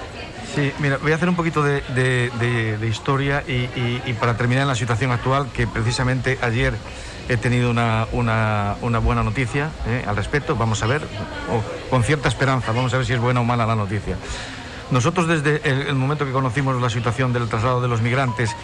Sí, 0.56 0.72
mira, 0.80 0.98
voy 1.02 1.12
a 1.12 1.16
hacer 1.16 1.28
un 1.28 1.36
poquito 1.36 1.62
de, 1.62 2.88
historia 2.90 3.44
y, 3.46 4.14
para 4.14 4.38
terminar 4.38 4.62
en 4.62 4.70
la 4.70 4.76
situación 4.76 5.12
actual, 5.12 5.50
que 5.52 5.68
precisamente 5.68 6.40
ayer 6.42 6.74
he 7.28 7.36
tenido 7.36 7.72
una, 7.72 8.78
buena 8.82 9.22
noticia 9.22 9.70
eh, 9.86 10.06
al 10.08 10.16
respecto. 10.16 10.56
Vamos 10.56 10.82
a 10.82 10.88
ver, 10.88 11.02
con 11.90 12.04
cierta 12.04 12.30
esperanza, 12.30 12.72
vamos 12.72 12.94
a 12.94 12.98
ver 12.98 13.06
si 13.06 13.12
es 13.12 13.20
buena 13.20 13.42
o 13.42 13.44
mala 13.44 13.66
la 13.66 13.76
noticia. 13.76 14.16
Nosotros 14.92 15.28
desde 15.28 15.62
el, 15.70 15.96
momento 15.96 16.26
que 16.26 16.32
conocimos 16.32 16.82
la 16.82 16.90
situación 16.90 17.34
del 17.34 17.50
traslado 17.50 17.82
de 17.82 17.90
los 17.90 18.02
migrantes, 18.02 18.56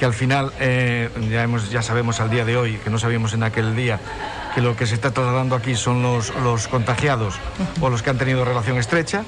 que 0.00 0.06
al 0.06 0.14
final 0.14 0.50
eh, 0.58 1.10
ya, 1.30 1.42
hemos, 1.42 1.70
ya 1.70 1.82
sabemos 1.82 2.20
al 2.20 2.30
día 2.30 2.46
de 2.46 2.56
hoy, 2.56 2.78
que 2.78 2.88
no 2.88 2.98
sabíamos 2.98 3.34
en 3.34 3.42
aquel 3.42 3.76
día, 3.76 4.00
que 4.54 4.62
lo 4.62 4.74
que 4.74 4.86
se 4.86 4.94
está 4.94 5.10
trasladando 5.10 5.54
aquí 5.54 5.76
son 5.76 6.02
los, 6.02 6.34
los 6.36 6.68
contagiados 6.68 7.34
o 7.82 7.90
los 7.90 8.02
que 8.02 8.08
han 8.08 8.16
tenido 8.16 8.46
relación 8.46 8.78
estrecha. 8.78 9.24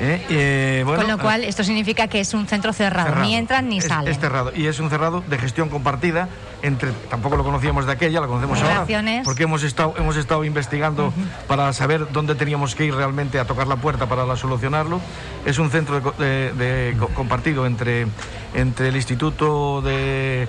¿Eh? 0.00 0.24
Eh, 0.30 0.82
Con 0.84 1.08
lo 1.08 1.18
cual, 1.18 1.42
esto 1.42 1.64
significa 1.64 2.06
que 2.06 2.20
es 2.20 2.32
un 2.32 2.46
centro 2.46 2.72
cerrado, 2.72 3.16
ni 3.16 3.34
entran 3.34 3.68
ni 3.68 3.80
salen. 3.80 4.12
Es 4.12 4.20
cerrado 4.20 4.52
y 4.54 4.66
es 4.66 4.78
un 4.78 4.90
cerrado 4.90 5.24
de 5.26 5.38
gestión 5.38 5.68
compartida 5.68 6.28
entre, 6.62 6.92
tampoco 7.10 7.36
lo 7.36 7.42
conocíamos 7.42 7.84
de 7.84 7.92
aquella, 7.92 8.20
lo 8.20 8.28
conocemos 8.28 8.60
ahora, 8.62 8.86
porque 9.24 9.42
hemos 9.42 9.64
estado, 9.64 9.94
hemos 9.98 10.16
estado 10.16 10.44
investigando 10.44 11.12
para 11.48 11.72
saber 11.72 12.12
dónde 12.12 12.36
teníamos 12.36 12.76
que 12.76 12.84
ir 12.84 12.94
realmente 12.94 13.40
a 13.40 13.44
tocar 13.44 13.66
la 13.66 13.76
puerta 13.76 14.06
para 14.06 14.36
solucionarlo. 14.36 15.00
Es 15.44 15.58
un 15.58 15.70
centro 15.70 16.00
de, 16.00 16.96
compartido 17.14 17.66
entre, 17.66 18.06
entre 18.54 18.88
el 18.88 18.96
Instituto 18.96 19.82
de, 19.82 20.48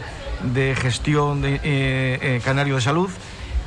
Gestión 0.79 1.41
de, 1.41 1.59
eh, 1.63 2.41
Canario 2.45 2.75
de 2.75 2.81
Salud 2.81 3.09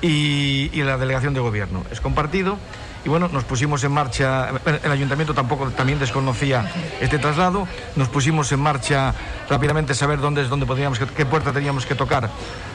y, 0.01 0.71
y 0.73 0.83
la 0.85 0.97
Delegación 0.97 1.35
de 1.35 1.41
Gobierno. 1.41 1.85
Es 1.91 2.01
compartido 2.01 2.57
y 3.05 3.09
bueno, 3.09 3.29
nos 3.29 3.45
pusimos 3.45 3.83
en 3.85 3.93
marcha, 3.93 4.51
el 4.83 4.91
ayuntamiento 4.91 5.35
tampoco 5.35 5.71
también 5.71 5.99
desconocía 5.99 6.71
este 7.01 7.19
traslado, 7.19 7.67
nos 7.97 8.09
pusimos 8.09 8.51
en 8.53 8.61
marcha 8.61 9.15
rápidamente 9.49 9.95
saber 9.95 10.21
dónde 10.21 10.43
es 10.43 10.49
dónde 10.49 10.67
podíamos, 10.67 10.99
qué 10.99 11.27
puerta 11.27 11.53
teníamos 11.53 11.87
que 11.87 11.95
tocar 11.95 12.31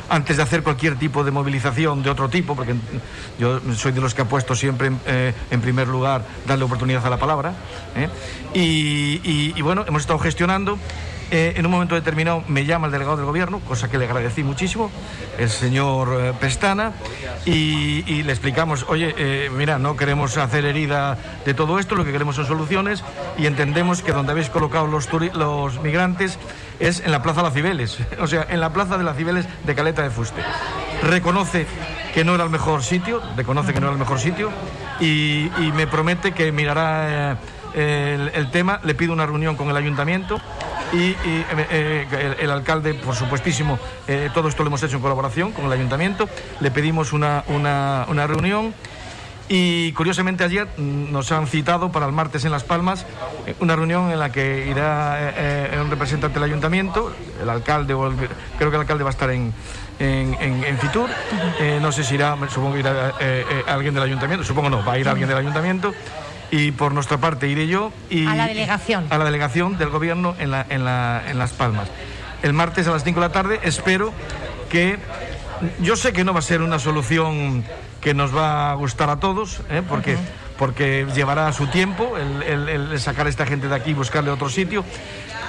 antes 0.10 0.38
de 0.38 0.44
hacer 0.44 0.64
cualquier 0.64 0.98
tipo 0.98 1.24
de 1.24 1.32
movilización 1.32 2.04
de 2.04 2.10
otro 2.10 2.30
tipo, 2.30 2.56
porque 2.56 2.76
yo 3.40 3.60
soy 3.76 3.92
de 3.92 4.02
los 4.02 4.14
que 4.14 4.22
ha 4.22 4.26
puesto 4.26 4.56
siempre 4.56 4.92
eh, 5.06 5.34
en 5.52 5.62
primer 5.62 5.88
lugar 5.88 6.24
darle 6.46 6.66
oportunidad 6.66 7.06
a 7.06 7.10
la 7.10 7.18
palabra. 7.18 7.54
¿eh? 7.96 8.10
y, 8.54 9.62
bueno, 9.62 9.84
hemos 9.88 10.02
estado 10.02 10.20
gestionando 10.20 10.78
eh, 11.30 11.54
en 11.58 11.66
un 11.66 11.72
momento 11.74 11.96
determinado 11.96 12.42
me 12.48 12.64
llama 12.64 12.88
el 12.88 12.94
delegado 12.94 13.18
del 13.18 13.26
gobierno, 13.26 13.60
cosa 13.60 13.90
que 13.90 13.98
le 13.98 14.06
agradecí 14.06 14.44
muchísimo, 14.44 14.90
el 15.38 15.50
señor 15.50 16.18
eh, 16.22 16.34
Pestana, 16.40 16.94
y, 17.46 18.24
le 18.24 18.32
explicamos, 18.32 18.86
oye, 18.88 19.14
eh, 19.18 19.50
mira, 19.54 19.78
no 19.78 19.98
queremos 19.98 20.38
hacer 20.38 20.64
herida 20.64 21.18
de 21.46 21.54
todo 21.54 21.80
esto, 21.80 21.96
lo 21.96 22.06
que 22.06 22.14
queremos 22.14 22.38
son 22.38 22.46
soluciones 22.46 23.04
y 23.38 23.46
entendemos 23.46 24.02
que 24.02 24.14
donde 24.14 24.32
habéis 24.32 24.50
colocado 24.50 24.88
los, 24.88 25.10
los 25.34 25.82
migrantes 25.82 26.40
es 26.80 27.02
en 27.02 27.12
la 27.12 27.22
Plaza 27.22 27.42
de 27.42 27.48
las 27.48 27.54
Cibeles, 27.54 27.98
o 28.20 28.28
sea, 28.28 28.48
en 28.50 28.62
la 28.62 28.72
Plaza 28.72 28.98
de 28.98 29.04
las 29.04 29.18
Cibeles 29.18 29.48
de 29.66 29.76
Caleta 29.76 30.04
de 30.04 30.10
Fuste. 30.10 30.42
Reconoce 31.04 31.68
que 32.14 32.24
no 32.24 32.36
era 32.36 32.46
el 32.46 32.50
mejor 32.50 32.84
sitio, 32.84 33.22
reconoce 33.36 33.74
que 33.74 33.82
no 33.82 33.88
era 33.88 33.94
el 33.94 34.00
mejor 34.00 34.20
sitio 34.20 34.50
y, 35.02 35.50
me 35.76 35.88
promete 35.88 36.32
que 36.32 36.52
mirará 36.52 37.38
el 37.76 38.50
tema, 38.52 38.80
le 38.84 38.96
pido 38.96 39.14
una 39.14 39.26
reunión 39.26 39.56
con 39.56 39.70
el 39.70 39.76
ayuntamiento 39.76 40.40
y, 40.94 41.10
eh, 41.10 41.46
eh, 41.72 42.36
el, 42.40 42.52
alcalde, 42.52 42.94
por 42.94 43.16
supuestísimo, 43.16 43.80
eh, 44.08 44.30
todo 44.34 44.48
esto 44.48 44.64
lo 44.64 44.68
hemos 44.68 44.84
hecho 44.84 44.96
en 44.96 45.02
colaboración 45.02 45.52
con 45.52 45.66
el 45.66 45.72
ayuntamiento, 45.72 46.30
le 46.60 46.72
pedimos 46.72 47.14
una, 47.14 47.44
una, 47.48 48.28
reunión. 48.28 48.74
Y 49.50 49.94
curiosamente 49.94 50.44
ayer 50.44 50.68
mm, 50.78 51.12
nos 51.12 51.32
han 51.32 51.48
citado 51.48 51.90
para 51.90 52.06
el 52.06 52.12
martes 52.12 52.44
en 52.44 52.52
Las 52.52 52.66
Palmas 52.66 53.06
una 53.62 53.78
reunión 53.78 54.12
en 54.12 54.20
la 54.20 54.30
que 54.30 54.68
irá 54.70 55.72
un 55.82 55.90
representante 55.90 56.38
del 56.38 56.50
ayuntamiento, 56.50 57.14
el 57.42 57.50
alcalde, 57.50 57.94
o 57.94 58.12
creo 58.58 58.70
que 58.70 58.76
el 58.76 58.82
alcalde 58.82 59.04
va 59.06 59.10
a 59.10 59.12
estar 59.12 59.30
en, 59.30 59.54
en, 60.00 60.78
Fitur, 60.80 61.10
no 61.82 61.94
sé 61.94 62.04
si 62.04 62.16
irá, 62.16 62.36
supongo 62.50 62.74
que 62.74 62.80
irá 62.80 63.14
alguien 63.68 63.94
del 63.94 64.04
ayuntamiento, 64.04 64.46
supongo 64.46 64.70
no, 64.70 64.84
va 64.84 64.94
a 64.94 65.00
ir 65.00 65.08
alguien 65.08 65.30
del 65.30 65.38
ayuntamiento 65.38 65.94
y 66.52 66.72
por 66.72 66.94
nuestra 66.94 67.18
parte 67.18 67.48
iré 67.48 67.68
yo 67.68 67.92
y 68.10 68.26
a 68.26 68.36
la 68.36 68.48
delegación 68.48 69.08
a 69.10 69.18
la 69.18 69.26
delegación 69.26 69.78
del 69.78 69.90
gobierno 69.90 70.36
en, 70.40 70.52
la, 70.52 70.66
en, 70.70 70.86
la, 70.86 71.24
en 71.28 71.38
Las 71.38 71.54
Palmas 71.54 71.90
el 72.44 72.54
martes 72.54 72.88
a 72.88 72.92
las 72.92 73.04
5 73.04 73.20
de 73.20 73.28
la 73.28 73.32
tarde 73.32 73.60
espero 73.64 74.14
que 74.70 74.98
yo 75.80 75.96
sé 75.96 76.14
que 76.14 76.24
no 76.24 76.34
va 76.34 76.40
a 76.40 76.44
ser 76.44 76.62
una 76.62 76.80
solución 76.80 77.64
que 78.02 78.14
nos 78.14 78.36
va 78.36 78.72
a 78.72 78.76
gustar 78.76 79.10
a 79.10 79.20
todos 79.20 79.62
¿eh? 79.70 79.82
porque 79.88 80.18
porque 80.58 81.06
llevará 81.14 81.52
su 81.54 81.68
tiempo 81.68 82.16
el, 82.18 83.00
sacar 83.00 83.28
a 83.28 83.30
esta 83.30 83.46
gente 83.46 83.68
de 83.68 83.76
aquí 83.76 83.92
y 83.92 83.94
buscarle 83.94 84.32
otro 84.32 84.50
sitio 84.50 84.84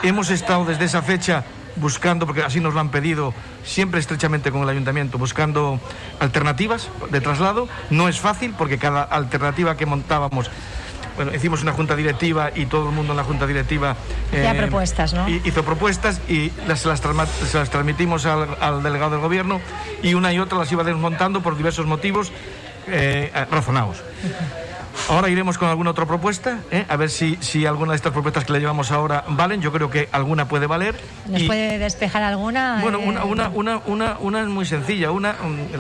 hemos 0.03 0.31
estado 0.31 0.65
desde 0.65 0.85
esa 0.85 1.03
fecha 1.03 1.45
buscando, 1.79 2.27
porque 2.27 2.43
así 2.43 2.61
nos 2.61 2.75
lo 2.75 2.81
han 2.81 2.91
pedido, 2.91 3.33
siempre 3.65 4.01
estrechamente 4.01 4.51
con 4.51 4.63
el 4.63 4.69
ayuntamiento, 4.69 5.19
buscando 5.19 5.81
alternativas 6.21 6.89
de 7.11 7.21
traslado. 7.21 7.69
No 7.91 8.09
es 8.09 8.21
fácil 8.21 8.55
porque 8.57 8.79
cada 8.79 9.03
alternativa 9.03 9.77
que 9.77 9.87
montábamos 9.87 10.51
bueno, 11.19 11.35
hicimos 11.35 11.63
una 11.63 11.73
junta 11.73 11.97
directiva 11.97 12.53
y 12.55 12.67
todo 12.67 12.91
el 12.91 12.95
mundo 12.95 13.13
en 13.13 13.17
la 13.17 13.25
junta 13.25 13.45
directiva 13.45 13.97
eh, 14.33 14.55
propuestas, 14.57 15.13
¿no? 15.15 15.29
hizo 15.29 15.65
propuestas 15.65 16.21
y 16.29 16.53
las, 16.69 16.87
las, 16.87 17.03
las 17.05 17.71
transmitimos 17.71 18.25
al, 18.25 18.85
delegado 18.85 19.11
del 19.11 19.21
gobierno 19.21 19.61
y 20.01 20.15
una 20.15 20.33
y 20.33 20.39
otra 20.39 20.59
las 20.59 20.71
iba 20.71 20.85
desmontando 20.85 21.43
por 21.43 21.57
diversos 21.57 21.87
motivos 21.87 22.31
eh, 22.87 23.33
razonados. 23.51 24.05
Ahora 25.09 25.31
iremos 25.31 25.57
con 25.57 25.69
alguna 25.69 25.93
otra 25.93 26.05
propuesta, 26.05 26.59
¿eh? 26.71 26.85
a 26.87 26.97
ver 26.97 27.09
si, 27.09 27.39
si 27.41 27.65
alguna 27.65 27.93
de 27.93 27.97
estas 27.97 28.13
propuestas 28.13 28.45
que 28.45 28.53
le 28.53 28.61
llevamos 28.61 28.91
ahora 28.91 29.25
valen. 29.29 29.63
Yo 29.63 29.73
creo 29.73 29.89
que 29.89 30.07
alguna 30.13 30.49
puede 30.49 30.67
valer. 30.67 30.97
¿Nos 31.27 31.45
puede 31.45 31.79
despejar 31.79 32.23
alguna? 32.23 32.81
Bueno, 32.83 32.99
una, 32.99 33.25
una, 33.25 33.49
una, 33.49 33.81
una, 33.87 34.19
una 34.19 34.43
es 34.43 34.49
muy 34.49 34.67
sencilla. 34.67 35.11
Una, 35.11 35.37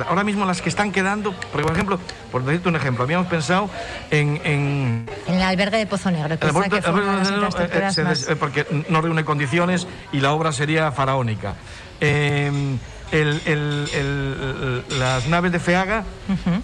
ahora 0.08 0.25
mismo 0.25 0.47
las 0.47 0.62
que 0.62 0.70
están 0.70 0.92
quedando, 0.92 1.35
porque 1.52 1.66
por 1.66 1.73
ejemplo, 1.73 2.00
por 2.32 2.42
decirte 2.42 2.70
un 2.70 2.76
ejemplo, 2.76 3.04
habíamos 3.04 3.26
pensado 3.26 3.68
en... 4.11 4.40
En, 4.44 5.06
el 5.26 5.42
albergue 5.42 5.76
de 5.76 5.87
Pozo 5.87 6.11
Negro, 6.11 6.38
que, 6.38 6.47
el, 6.47 6.54
que 6.54 8.32
eh, 8.32 8.37
porque 8.37 8.85
no 8.88 9.02
reúne 9.02 9.26
condiciones 9.26 9.87
y 10.11 10.20
la 10.20 10.32
obra 10.32 10.52
sería 10.52 10.90
faraónica. 10.90 11.54
Eh, 12.00 12.78
el, 13.12 14.84
las 14.98 15.26
naves 15.28 15.52
de 15.52 15.60
FEAGA 15.60 16.04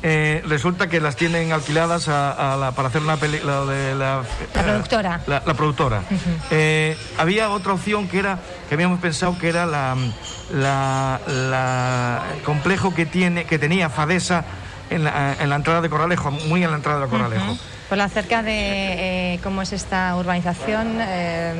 eh, 0.03 0.43
resulta 0.47 0.89
que 0.89 1.01
las 1.01 1.17
tienen 1.17 1.53
alquiladas 1.53 2.09
a, 2.09 2.73
para 2.75 2.89
hacer 2.89 3.03
una 3.03 3.17
película 3.17 3.65
de 3.65 3.95
la, 3.95 4.23
productora. 4.53 5.21
La, 5.27 5.41
productora. 5.43 6.03
Eh, 6.51 6.97
había 7.19 7.51
otra 7.51 7.73
opción 7.73 8.09
que 8.09 8.19
era 8.19 8.39
que 8.69 8.75
habíamos 8.75 9.01
pensado 9.01 9.39
que 9.39 9.49
era 9.49 9.67
la, 9.67 9.97
la, 10.53 12.23
complejo 12.45 12.95
que 12.95 13.07
tiene 13.07 13.45
que 13.45 13.59
tenía 13.59 13.89
Fadesa 13.89 14.45
en 14.91 15.05
la, 15.05 15.35
en 15.41 15.49
la 15.49 15.57
entrada 15.57 15.81
de 15.81 15.89
Corralejo, 15.89 16.31
muy 16.31 16.63
en 16.63 16.71
la 16.71 16.77
entrada 16.77 17.01
de 17.01 17.09
Corralejo. 17.09 17.57
Por 17.95 18.01
acerca 18.01 18.43
de 18.43 19.35
eh, 19.35 19.41
cómo 19.41 19.63
es 19.63 19.73
esta 19.73 20.17
urbanización, 20.17 20.97
eh, 20.99 21.55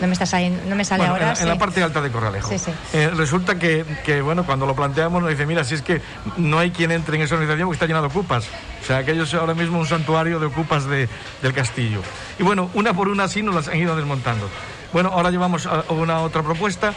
no, 0.00 0.08
me 0.08 0.12
está 0.12 0.26
no 0.68 0.74
me 0.74 0.84
sale 0.84 1.06
ahora. 1.06 1.34
En, 1.38 1.46
la 1.46 1.56
parte 1.56 1.84
alta 1.84 2.00
de 2.00 2.10
Corralejo. 2.10 2.50
Eh, 2.92 3.12
resulta 3.14 3.56
que, 3.56 3.84
bueno, 4.22 4.44
cuando 4.44 4.66
lo 4.66 4.74
planteamos 4.74 5.22
nos 5.22 5.30
dice, 5.30 5.46
mira, 5.46 5.62
si 5.62 5.76
es 5.76 5.82
que 5.82 6.02
no 6.36 6.58
hay 6.58 6.72
quien 6.72 6.90
entre 6.90 7.16
en 7.16 7.22
esa 7.22 7.36
organización 7.36 7.68
porque 7.68 7.76
está 7.76 7.86
llena 7.86 8.00
de 8.00 8.08
ocupas. 8.08 8.48
O 8.82 8.84
sea, 8.84 8.96
aquello 8.96 9.22
es 9.22 9.34
ahora 9.34 9.54
mismo 9.54 9.78
un 9.78 9.86
santuario 9.86 10.40
de 10.40 10.46
ocupas 10.46 10.84
de, 10.86 11.08
del 11.40 11.52
castillo. 11.52 12.00
Y 12.40 12.42
bueno, 12.42 12.68
una 12.74 12.92
por 12.92 13.06
una 13.06 13.22
así 13.22 13.40
nos 13.40 13.54
las 13.54 13.68
han 13.68 13.76
ido 13.76 13.94
desmontando. 13.94 14.50
Bueno, 14.92 15.10
ahora 15.10 15.30
llevamos 15.30 15.68
una 15.90 16.22
otra 16.22 16.42
propuesta. 16.42 16.92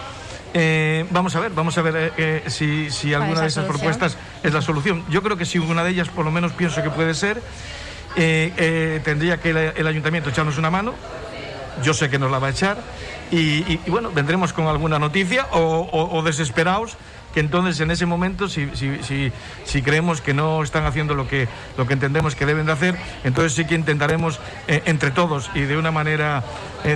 vamos 1.11 1.35
a 1.35 1.39
ver, 1.39 1.51
vamos 1.51 1.77
a 1.77 1.83
ver 1.83 2.43
si, 2.47 2.89
si 2.89 3.13
alguna 3.13 3.41
de 3.41 3.47
esas 3.47 3.65
propuestas 3.65 4.17
es 4.41 4.51
la 4.51 4.63
solución. 4.63 5.05
Yo 5.07 5.21
creo 5.21 5.37
que 5.37 5.45
si 5.45 5.59
una 5.59 5.83
de 5.83 5.91
ellas, 5.91 6.09
por 6.09 6.25
lo 6.25 6.31
menos 6.31 6.53
pienso 6.53 6.81
que 6.81 6.89
puede 6.89 7.13
ser, 7.13 7.43
eh, 8.21 8.51
eh, 8.57 9.01
tendría 9.01 9.37
que 9.37 9.51
el, 9.77 9.87
ayuntamiento 9.87 10.29
echarnos 10.29 10.57
una 10.57 10.69
mano. 10.69 10.93
Yo 11.81 11.93
sé 11.93 12.09
que 12.09 12.19
nos 12.19 12.29
la 12.29 12.37
va 12.37 12.47
a 12.47 12.49
echar. 12.49 12.77
Y, 13.31 13.77
bueno, 13.89 14.11
vendremos 14.11 14.51
con 14.51 14.67
alguna 14.67 14.99
noticia 14.99 15.47
o, 15.51 16.21
desesperados 16.25 16.97
que 17.33 17.39
entonces 17.39 17.79
en 17.79 17.91
ese 17.91 18.07
momento, 18.07 18.49
si, 18.49 18.67
si, 18.73 19.31
si, 19.63 19.81
creemos 19.83 20.19
que 20.19 20.33
no 20.33 20.63
están 20.63 20.85
haciendo 20.85 21.13
lo 21.13 21.27
que, 21.27 21.47
lo 21.77 21.85
que 21.85 21.93
entendemos 21.93 22.35
que 22.35 22.47
deben 22.47 22.65
de 22.65 22.71
hacer, 22.71 22.97
entonces 23.23 23.53
sí 23.53 23.65
que 23.65 23.75
intentaremos 23.75 24.39
eh, 24.67 24.81
entre 24.85 25.11
todos 25.11 25.51
y 25.53 25.61
de 25.61 25.77
una 25.77 25.91
manera 25.91 26.43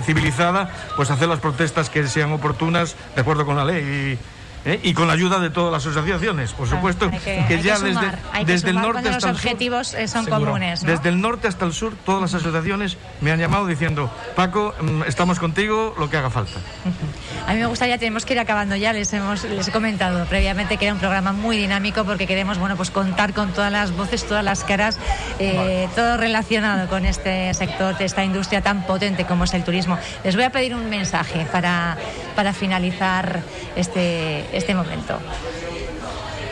civilizada, 0.04 0.72
pues 0.98 1.12
hacer 1.12 1.30
las 1.30 1.40
protestas 1.40 1.92
que 1.92 2.08
sean 2.08 2.32
oportunas 2.32 2.96
de 3.16 3.22
acuerdo 3.22 3.46
con 3.46 3.56
la 3.56 3.64
ley. 3.64 4.18
¿Eh? 4.66 4.80
y 4.84 4.94
con 4.94 5.08
la 5.08 5.14
ayuda 5.14 5.40
de 5.40 5.50
todas 5.50 5.72
las 5.72 5.86
asociaciones, 5.86 6.54
por 6.54 6.68
supuesto, 6.68 7.10
que, 7.10 7.46
que, 7.48 7.62
ya 7.62 7.80
desde, 7.80 8.00
desde 8.46 8.70
el 8.70 8.76
norte 8.76 9.10
hasta 9.10 9.28
los 9.28 9.38
objetivos 9.38 9.94
eh, 9.94 10.08
son 10.08 10.26
comunes. 10.26 10.82
Desde 10.82 11.10
el 11.10 11.22
norte 11.22 11.48
hasta 11.48 11.66
el 11.66 11.74
sur, 11.74 11.94
todas 12.06 12.22
las 12.22 12.34
asociaciones 12.34 12.98
me 13.22 13.32
han 13.32 13.40
llamado 13.40 13.68
diciendo, 13.68 14.12
Paco, 14.36 14.74
mm, 14.80 15.04
estamos 15.04 15.40
contigo, 15.40 15.96
lo 15.98 16.10
que 16.10 16.18
haga 16.18 16.30
falta. 16.30 16.60
A 17.48 17.54
mí 17.54 17.60
me 17.60 17.66
gustaría, 17.66 17.98
tenemos 17.98 18.26
que 18.26 18.34
ir 18.34 18.40
acabando 18.40 18.76
ya, 18.76 18.94
les, 18.94 19.12
hemos, 19.14 19.44
les 19.44 19.68
he 19.68 19.72
comentado 19.72 20.26
previamente 20.26 20.78
que 20.78 20.86
era 20.86 20.94
un 20.94 21.00
programa 21.00 21.34
muy 21.34 21.58
dinámico 21.58 22.06
porque 22.06 22.26
queremos 22.26 22.58
bueno, 22.58 22.78
pues 22.78 22.90
contar 22.90 23.34
con 23.34 23.52
todas 23.52 23.72
las 23.72 23.92
voces, 23.92 24.26
todas 24.26 24.44
las 24.44 24.64
caras, 24.64 24.98
eh, 25.40 25.88
todo 25.96 26.18
relacionado 26.18 26.88
con 26.88 27.06
este 27.06 27.54
sector, 27.54 27.96
esta 28.00 28.24
industria 28.24 28.62
tan 28.62 28.86
potente 28.86 29.26
como 29.26 29.44
es 29.44 29.54
el 29.54 29.64
turismo. 29.64 29.98
Les 30.24 30.36
voy 30.36 30.46
a 30.46 30.52
pedir 30.52 30.74
un 30.76 30.90
mensaje 30.90 31.46
para, 31.52 31.98
para 32.36 32.54
finalizar 32.54 33.42
este, 33.76 34.53
este 34.54 34.74
momento. 34.76 35.20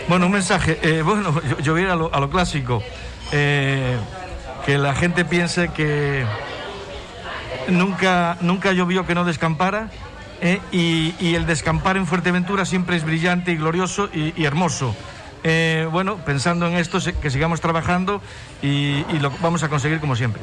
Bueno, 0.08 0.25
un 0.25 0.31
mensaje. 0.34 0.79
Eh, 0.81 1.01
bueno, 1.01 1.34
yo, 1.63 1.74
voy 1.74 1.86
a, 1.86 1.96
lo, 1.96 2.13
a 2.13 2.20
lo 2.20 2.29
clásico. 2.29 2.84
Eh, 3.31 3.98
que 4.65 4.77
la 4.77 4.93
gente 4.93 5.25
piense 5.25 5.70
que 5.70 6.25
nunca, 7.70 8.38
nunca 8.41 8.74
llovió 8.74 9.05
que 9.05 9.15
no 9.15 9.24
descampara. 9.24 9.89
Eh, 10.41 10.60
y, 10.72 11.36
el 11.36 11.46
descampar 11.46 11.98
en 11.98 12.08
Fuerteventura 12.08 12.65
siempre 12.65 12.98
es 12.98 13.05
brillante 13.05 13.51
y 13.51 13.58
glorioso 13.58 14.10
y, 14.12 14.43
hermoso. 14.43 14.96
bueno, 15.91 16.17
pensando 16.17 16.67
en 16.67 16.75
esto, 16.75 17.00
que 17.22 17.29
sigamos 17.29 17.62
trabajando 17.62 18.22
y, 18.62 19.03
lo 19.20 19.31
vamos 19.41 19.63
a 19.63 19.70
conseguir 19.70 20.00
como 20.00 20.15
siempre. 20.15 20.41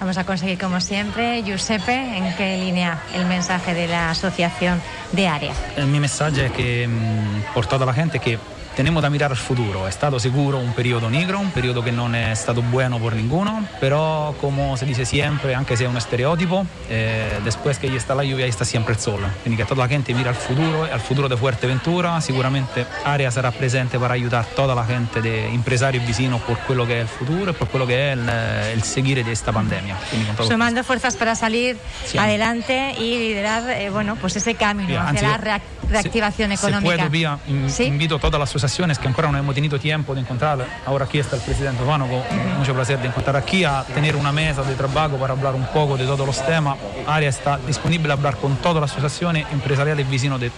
Vamos 0.00 0.16
a 0.16 0.24
conseguir 0.24 0.58
como 0.58 0.80
siempre. 0.80 1.42
Giuseppe, 1.42 1.92
¿en 1.92 2.34
qué 2.36 2.56
línea 2.56 3.02
el 3.14 3.26
mensaje 3.26 3.74
de 3.74 3.86
la 3.86 4.10
asociación 4.10 4.80
de 5.12 5.28
área? 5.28 5.52
Mi 5.76 6.00
mensaje 6.00 6.46
es 6.46 6.52
que 6.52 6.88
mm, 6.88 7.52
por 7.52 7.66
toda 7.66 7.84
la 7.84 7.92
gente 7.92 8.18
que 8.18 8.38
tenemos 8.80 9.02
que 9.02 9.10
mirar 9.10 9.30
al 9.30 9.36
futuro. 9.36 9.86
È 9.86 9.90
stato 9.90 10.18
sicuro 10.18 10.56
un 10.56 10.72
periodo 10.72 11.10
negro, 11.10 11.38
un 11.38 11.52
periodo 11.52 11.82
che 11.82 11.90
non 11.90 12.14
è 12.14 12.32
stato 12.32 12.62
bueno 12.62 12.96
por 12.98 13.12
ninguno, 13.12 13.66
però 13.78 14.32
come 14.38 14.74
si 14.78 14.86
dice 14.86 15.04
sempre, 15.04 15.52
anche 15.52 15.76
se 15.76 15.84
è 15.84 15.86
un 15.86 16.00
stereotipo, 16.00 16.64
eh, 16.88 17.40
después 17.44 17.78
que 17.78 17.88
ahí 17.88 17.96
está 17.96 18.14
la 18.14 18.22
lluvia, 18.22 18.46
ahí 18.46 18.50
está 18.50 18.64
siempre 18.64 18.94
el 18.94 18.98
sol. 18.98 19.20
Quindi 19.42 19.60
che 19.60 19.68
tutta 19.68 19.82
la 19.82 19.86
gente 19.86 20.14
mira 20.14 20.30
al 20.30 20.34
futuro, 20.34 20.88
al 20.90 21.00
futuro 21.00 21.28
de 21.28 21.36
Fuerteventura, 21.36 22.20
sicuramente 22.22 22.86
Area 23.02 23.30
sarà 23.30 23.50
presente 23.50 23.98
per 23.98 24.12
aiutare 24.12 24.46
tutta 24.54 24.72
la 24.72 24.86
gente 24.86 25.20
de 25.20 25.48
empresario 25.48 26.00
vicino 26.00 26.38
por 26.38 26.56
quello 26.64 26.86
che 26.86 27.00
è 27.00 27.02
il 27.02 27.08
futuro 27.08 27.50
e 27.50 27.52
por 27.52 27.68
quello 27.68 27.84
che 27.84 28.12
è 28.12 28.14
il, 28.14 28.76
il 28.76 28.82
seguire 28.82 29.20
di 29.20 29.26
questa 29.26 29.52
pandemia. 29.52 29.94
Sumando 30.38 30.82
fuerzas 30.84 31.16
para 31.16 31.34
salir 31.34 31.76
sí. 32.04 32.16
adelante 32.16 32.94
y 32.98 33.18
liderar 33.18 33.68
eh, 33.68 33.90
bueno, 33.90 34.16
pues 34.16 34.36
ese 34.36 34.54
camino 34.54 34.88
sí, 34.88 34.96
hacia 34.96 35.28
la 35.28 35.60
reactivación 35.90 36.52
económica. 36.52 36.90
Se 36.92 36.96
puede, 36.96 37.08
via, 37.10 37.38
¿Sí? 37.68 37.84
invito 37.84 38.16
a 38.16 38.20
todas 38.20 38.40
las 38.40 38.50
que 38.76 39.08
ancora 39.08 39.30
no 39.32 39.38
hemos 39.38 39.54
tenido 39.54 39.78
tiempo 39.78 40.14
de 40.14 40.20
encontrar. 40.20 40.64
Ahora 40.86 41.04
aquí 41.04 41.18
está 41.18 41.36
el 41.36 41.42
presidente 41.42 41.82
Juan, 41.84 42.02
con 42.02 42.58
mucho 42.58 42.72
placer 42.72 43.00
de 43.00 43.08
encontrar 43.08 43.36
aquí, 43.36 43.64
a 43.64 43.82
tener 43.82 44.14
una 44.14 44.32
mesa 44.32 44.62
de 44.62 44.74
trabajo 44.74 45.16
para 45.16 45.32
hablar 45.32 45.54
un 45.54 45.66
poco 45.66 45.96
de 45.96 46.04
todos 46.04 46.24
los 46.24 46.46
temas. 46.46 46.78
Aria 47.06 47.28
está 47.28 47.58
disponible 47.58 48.12
a 48.12 48.16
hablar 48.16 48.36
con 48.36 48.56
todas 48.56 48.80
las 48.80 48.92
asociaciones 48.92 49.46
empresariales 49.52 50.08
vecinos 50.08 50.40
de 50.40 50.52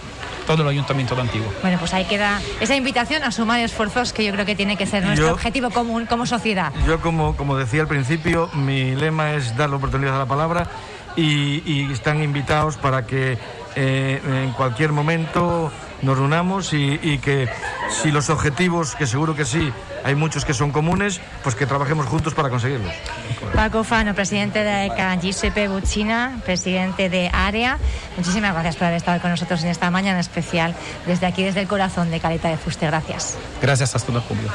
todo 0.45 0.61
el 0.61 0.69
ayuntamiento 0.69 1.15
de 1.15 1.21
Antigua. 1.21 1.47
Bueno, 1.61 1.77
pues 1.79 1.93
ahí 1.93 2.05
queda 2.05 2.39
esa 2.59 2.75
invitación 2.75 3.23
a 3.23 3.31
sumar 3.31 3.61
esfuerzos 3.61 4.13
que 4.13 4.23
yo 4.23 4.31
creo 4.31 4.45
que 4.45 4.55
tiene 4.55 4.77
que 4.77 4.85
ser 4.85 5.03
nuestro 5.03 5.27
yo, 5.27 5.33
objetivo 5.33 5.71
común 5.71 6.05
como 6.05 6.25
sociedad. 6.25 6.71
Yo, 6.85 6.99
como, 7.01 7.35
como 7.35 7.57
decía 7.57 7.81
al 7.81 7.87
principio, 7.87 8.49
mi 8.53 8.95
lema 8.95 9.33
es 9.33 9.57
dar 9.57 9.69
la 9.69 9.77
oportunidad 9.77 10.15
a 10.15 10.19
la 10.19 10.25
palabra 10.25 10.67
y, 11.15 11.63
y 11.65 11.91
están 11.91 12.23
invitados 12.23 12.77
para 12.77 13.05
que 13.05 13.37
eh, 13.75 14.21
en 14.43 14.51
cualquier 14.51 14.91
momento 14.91 15.71
nos 16.03 16.17
reunamos 16.17 16.73
y, 16.73 16.99
y, 17.01 17.17
que 17.17 17.47
si 17.89 18.11
los 18.11 18.29
objetivos, 18.29 18.95
que 18.95 19.07
seguro 19.07 19.35
que 19.35 19.45
sí, 19.45 19.71
hay 20.03 20.15
muchos 20.15 20.45
que 20.45 20.53
son 20.53 20.71
comunes, 20.71 21.21
pues 21.43 21.55
que 21.55 21.65
trabajemos 21.65 22.05
juntos 22.05 22.33
para 22.33 22.49
conseguirlos. 22.49 22.91
Paco 23.55 23.83
Fano, 23.83 24.13
presidente 24.15 24.63
de 24.63 24.69
AECA, 24.69 25.15
Giuseppe 25.15 25.67
Buccina, 25.67 26.39
presidente 26.45 27.09
de 27.09 27.29
AREA, 27.31 27.77
muchísimas 28.17 28.53
gracias 28.53 28.75
por 28.75 28.85
haber 28.85 28.97
estado 28.97 29.21
con 29.21 29.31
nosotros 29.31 29.63
en 29.63 29.69
esta 29.69 29.89
mañana 29.91 30.19
especial, 30.19 30.75
desde 31.05 31.25
aquí, 31.25 31.43
desde 31.43 31.61
el 31.61 31.67
corazón 31.67 32.11
de 32.11 32.19
Caleta 32.19 32.49
de 32.49 32.57
Fuste. 32.57 32.85
Gracias. 32.87 33.37
Gracias 33.61 33.95
a 33.95 33.99
todo 33.99 34.17
el 34.17 34.23
público. 34.23 34.53